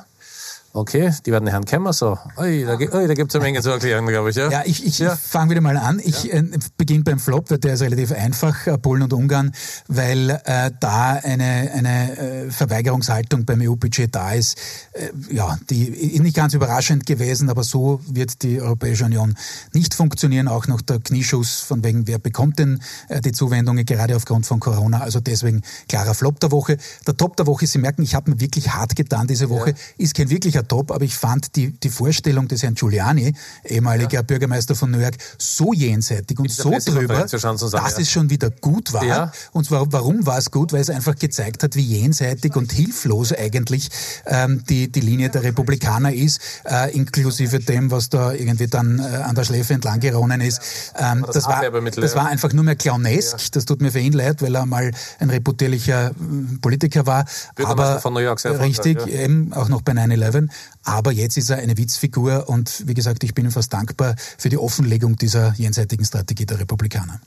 Okay, 0.74 1.12
die 1.24 1.33
werden 1.33 1.48
Herrn 1.48 1.64
Kemmer 1.64 1.94
so. 1.94 2.18
Ui, 2.37 2.64
da, 2.64 2.74
ui, 2.74 3.09
da 3.09 3.14
gibt 3.14 3.31
es 3.31 3.35
eine 3.35 3.42
Menge 3.42 3.62
zu 3.62 3.70
erklären, 3.70 4.07
glaube 4.07 4.31
ich. 4.31 4.37
Ja, 4.37 4.50
ja 4.50 4.62
ich, 4.66 4.85
ich 4.85 4.98
ja. 4.98 5.16
fange 5.16 5.52
wieder 5.52 5.62
mal 5.62 5.78
an. 5.78 5.98
Ich 6.04 6.24
ja. 6.24 6.35
äh, 6.35 6.44
beginne 6.76 7.04
beim 7.04 7.18
Flop, 7.18 7.50
weil 7.50 7.59
der 7.59 7.74
ist 7.74 7.81
relativ 7.81 8.12
einfach, 8.12 8.66
äh, 8.66 8.76
Polen 8.76 9.02
und 9.02 9.14
Ungarn, 9.14 9.52
weil 9.88 10.28
äh, 10.44 10.70
da 10.78 11.14
eine, 11.22 11.70
eine 11.72 12.18
äh, 12.18 12.50
Verweigerungshaltung 12.50 13.46
beim 13.46 13.62
EU-Budget 13.62 14.14
da 14.14 14.33
ist. 14.35 14.59
Äh, 14.92 15.09
ja, 15.35 15.59
die 15.70 15.88
ist 15.88 16.22
nicht 16.22 16.37
ganz 16.37 16.52
überraschend 16.52 17.07
gewesen, 17.07 17.48
aber 17.48 17.64
so 17.64 18.00
wird 18.07 18.42
die 18.42 18.61
Europäische 18.61 19.07
Union 19.07 19.37
nicht 19.72 19.94
funktionieren. 19.94 20.48
Auch 20.48 20.66
noch 20.66 20.83
der 20.83 21.00
Knieschuss 21.00 21.61
von 21.61 21.83
wegen, 21.83 22.07
wer 22.07 22.18
bekommt 22.18 22.59
denn 22.59 22.83
äh, 23.09 23.22
die 23.22 23.33
Zuwendungen, 23.33 23.87
gerade 23.87 24.14
aufgrund 24.14 24.44
von 24.44 24.61
Corona. 24.61 25.00
Also 25.00 25.20
deswegen 25.20 25.62
klarer 25.88 26.14
Flop 26.14 26.40
der 26.40 26.52
Woche. 26.52 26.76
Der 27.07 27.16
Top 27.16 27.37
der 27.38 27.46
Woche, 27.46 27.66
Sie 27.66 27.78
merken, 27.78 28.02
ich 28.02 28.14
habe 28.14 28.31
mir 28.31 28.40
wirklich 28.40 28.68
hart 28.70 28.94
getan 28.96 29.26
diese 29.26 29.48
Woche, 29.48 29.74
ist 29.96 30.14
kein 30.14 30.28
wirklicher 30.28 30.58
sicher 30.59 30.68
top, 30.68 30.90
aber 30.90 31.05
ich 31.05 31.14
fand 31.14 31.57
die, 31.57 31.73
die 31.73 31.88
Vorstellung 31.88 32.49
des 32.49 32.62
Herrn 32.62 32.75
Giuliani, 32.75 33.35
ehemaliger 33.64 34.14
ja. 34.14 34.23
Bürgermeister 34.23 34.75
von 34.75 34.90
New 34.90 34.99
York, 34.99 35.16
so 35.38 35.73
jenseitig 35.73 36.38
und 36.38 36.51
so 36.51 36.71
drüber, 36.71 37.27
sagen, 37.29 37.59
dass 37.59 37.73
ja. 37.73 37.87
es 37.99 38.11
schon 38.11 38.31
wieder 38.31 38.51
gut 38.51 38.92
war. 38.92 39.05
Ja. 39.05 39.33
Und 39.53 39.66
zwar, 39.66 39.90
warum 39.92 40.27
war 40.27 40.38
es 40.38 40.51
gut? 40.51 40.73
Weil 40.73 40.81
es 40.81 40.90
einfach 40.90 41.14
gezeigt 41.16 41.62
hat, 41.62 41.77
wie 41.77 41.83
jenseitig 41.83 42.57
und 42.57 42.73
hilflos 42.73 43.33
eigentlich 43.33 43.88
ähm, 44.27 44.62
die, 44.68 44.90
die 44.90 45.01
Linie 45.01 45.31
der 45.31 45.42
Republikaner 45.42 46.12
ist, 46.12 46.40
äh, 46.64 46.94
inklusive 46.94 47.61
dem, 47.61 47.90
was 47.90 48.09
da 48.09 48.33
irgendwie 48.33 48.66
dann 48.66 48.99
äh, 48.99 49.03
an 49.03 49.35
der 49.35 49.44
Schläfe 49.44 49.75
entlang 49.75 50.01
geronnen 50.01 50.40
ist. 50.40 50.61
Ähm, 50.99 51.23
das, 51.27 51.44
das, 51.44 51.47
war, 51.47 51.62
das 51.71 52.14
war 52.14 52.27
einfach 52.27 52.53
nur 52.53 52.64
mehr 52.64 52.77
clownesk. 52.77 53.53
Das 53.53 53.64
tut 53.64 53.81
mir 53.81 53.92
für 53.92 54.01
ihn 54.01 54.12
leid, 54.12 54.42
weil 54.42 54.55
er 54.55 54.66
mal 54.66 54.90
ein 55.18 55.31
reputierlicher 55.31 56.11
äh, 56.11 56.12
Politiker 56.61 57.07
war. 57.07 57.25
Aber 57.64 58.01
von 58.01 58.14
New 58.14 58.21
York 58.21 58.40
sehr 58.40 58.59
richtig, 58.61 59.07
eben 59.07 59.53
auch 59.53 59.68
noch 59.68 59.83
bei 59.83 59.92
9-11. 59.92 60.48
Aber 60.83 61.13
jetzt 61.13 61.37
ist 61.37 61.51
er 61.51 61.59
eine 61.59 61.77
Witzfigur 61.77 62.49
und 62.49 62.87
wie 62.87 62.95
gesagt, 62.95 63.25
ich 63.25 63.35
bin 63.35 63.45
ihm 63.45 63.51
fast 63.51 63.73
dankbar 63.73 64.15
für 64.37 64.49
die 64.49 64.59
Offenlegung 64.59 65.17
dieser 65.17 65.55
jenseitigen 65.55 66.05
Strategie 66.05 66.47
der 66.47 66.61
Republikaner. 66.61 67.21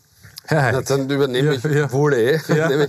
Ja, 0.52 0.82
dann 0.82 1.10
übernehme 1.10 1.56
ich 1.56 1.64
ja. 1.64 1.92
wohl 1.92 2.14
eh. 2.14 2.40
Ja. 2.50 2.70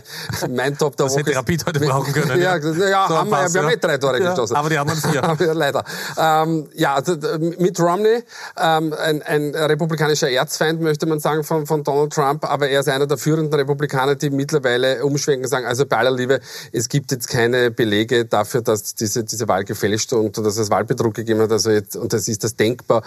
mein 0.51 0.77
Top 0.77 0.97
der 0.97 1.07
das 1.07 1.15
Woche. 1.15 1.21
hätte 1.21 1.37
Rapid 1.37 1.67
heute 1.67 1.81
brauchen 1.81 2.13
können. 2.13 2.41
Ja, 2.41 2.57
ja, 2.59 2.89
ja 2.89 3.07
so 3.09 3.17
haben 3.17 3.31
wir, 3.31 3.55
wir 3.55 3.63
haben 3.63 3.71
eh 3.71 3.77
drei 3.77 3.99
Tore 3.99 4.21
geschossen. 4.21 4.57
Aber 4.57 4.69
die 4.69 4.79
anderen 4.79 5.01
vier. 5.01 5.55
Leider. 5.55 5.85
Ähm, 6.19 6.69
ja, 6.75 6.95
also, 6.95 7.17
Mitt 7.59 7.79
Romney, 7.79 8.25
ähm, 8.61 8.95
ein, 8.99 9.23
ein 9.23 9.55
republikanischer 9.55 10.31
Erzfeind, 10.31 10.81
möchte 10.81 11.07
man 11.07 11.21
sagen, 11.21 11.45
von, 11.45 11.67
von 11.67 11.85
Donald 11.85 12.13
Trump, 12.13 12.45
aber 12.45 12.69
er 12.69 12.81
ist 12.81 12.89
einer 12.89 13.07
der 13.07 13.17
führenden 13.17 13.55
Republikaner, 13.55 14.17
die 14.17 14.31
mittlerweile 14.31 15.05
umschwenken 15.05 15.45
und 15.45 15.51
sagen, 15.51 15.67
also 15.67 15.87
bei 15.87 15.99
aller 15.99 16.11
Liebe, 16.11 16.41
es 16.73 16.89
gibt 16.89 17.13
jetzt 17.13 17.29
keine 17.29 17.71
Belege 17.71 18.25
dafür, 18.25 18.63
dass 18.63 18.95
diese, 18.95 19.25
diese 19.25 19.47
Wahl 19.47 19.65
gefälscht 19.65 20.13
und 20.13 20.37
dass 20.39 20.57
es 20.57 20.71
Wahlbetrug 20.71 21.15
gegeben 21.15 21.41
hat. 21.41 21.53
Also 21.53 21.71
jetzt, 21.71 21.97
und 21.97 22.13
das 22.13 22.27
ist 22.29 22.43
das 22.43 22.57
denkbar 22.57 23.03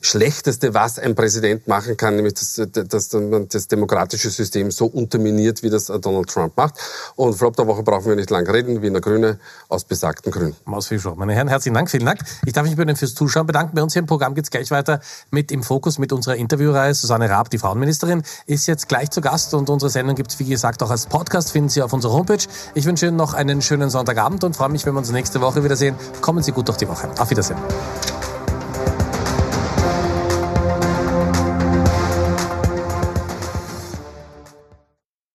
Schlechteste, 0.00 0.72
was 0.72 0.98
ein 0.98 1.14
Präsident 1.14 1.68
machen 1.68 1.96
kann, 1.96 2.16
nämlich 2.16 2.34
dass, 2.34 2.60
dass 2.72 3.12
man 3.12 3.48
das 3.48 3.68
demokratische 3.68 4.30
System 4.30 4.70
so 4.70 4.86
unterminiert, 4.86 5.62
wie 5.62 5.68
das 5.68 5.86
Donald 5.86 6.28
Trump 6.28 6.56
macht. 6.56 6.74
Und 7.16 7.34
Flop 7.34 7.54
der 7.56 7.66
Woche 7.66 7.82
brauchen 7.82 8.06
wir 8.06 8.16
nicht 8.16 8.30
lange 8.30 8.52
reden, 8.52 8.80
Wiener 8.80 9.00
Grüne 9.00 9.38
aus 9.68 9.84
besagten 9.84 10.32
Gründen. 10.32 10.56
Maus 10.64 10.86
Fischer. 10.86 11.14
Meine 11.16 11.34
Herren, 11.34 11.48
herzlichen 11.48 11.74
Dank, 11.74 11.90
vielen 11.90 12.06
Dank. 12.06 12.20
Ich 12.46 12.54
darf 12.54 12.64
mich 12.64 12.76
bei 12.76 12.82
Ihnen 12.82 12.96
fürs 12.96 13.14
Zuschauen 13.14 13.46
bedanken. 13.46 13.74
Bei 13.74 13.82
uns 13.82 13.92
hier 13.92 14.00
im 14.00 14.06
Programm 14.06 14.34
geht's 14.34 14.50
gleich 14.50 14.70
weiter 14.70 15.00
mit 15.30 15.52
im 15.52 15.62
Fokus 15.62 15.98
mit 15.98 16.12
unserer 16.12 16.36
Interviewreihe. 16.36 16.94
Susanne 16.94 17.28
Raab, 17.28 17.50
die 17.50 17.58
Frauenministerin, 17.58 18.22
ist 18.46 18.66
jetzt 18.66 18.88
gleich 18.88 19.10
zu 19.10 19.20
Gast 19.20 19.52
und 19.52 19.68
unsere 19.68 19.90
Sendung 19.90 20.16
gibt's 20.16 20.38
wie 20.38 20.44
gesagt 20.44 20.82
auch 20.82 20.90
als 20.90 21.06
Podcast, 21.06 21.52
finden 21.52 21.68
Sie 21.68 21.82
auf 21.82 21.92
unserer 21.92 22.12
Homepage. 22.12 22.44
Ich 22.74 22.86
wünsche 22.86 23.06
Ihnen 23.06 23.16
noch 23.16 23.34
einen 23.34 23.60
schönen 23.60 23.90
Sonntagabend 23.90 24.44
und 24.44 24.56
freue 24.56 24.70
mich, 24.70 24.86
wenn 24.86 24.94
wir 24.94 24.98
uns 24.98 25.10
nächste 25.10 25.42
Woche 25.42 25.62
wiedersehen. 25.62 25.94
Kommen 26.22 26.42
Sie 26.42 26.52
gut 26.52 26.68
durch 26.68 26.78
die 26.78 26.88
Woche. 26.88 27.10
Auf 27.18 27.28
Wiedersehen. 27.28 27.58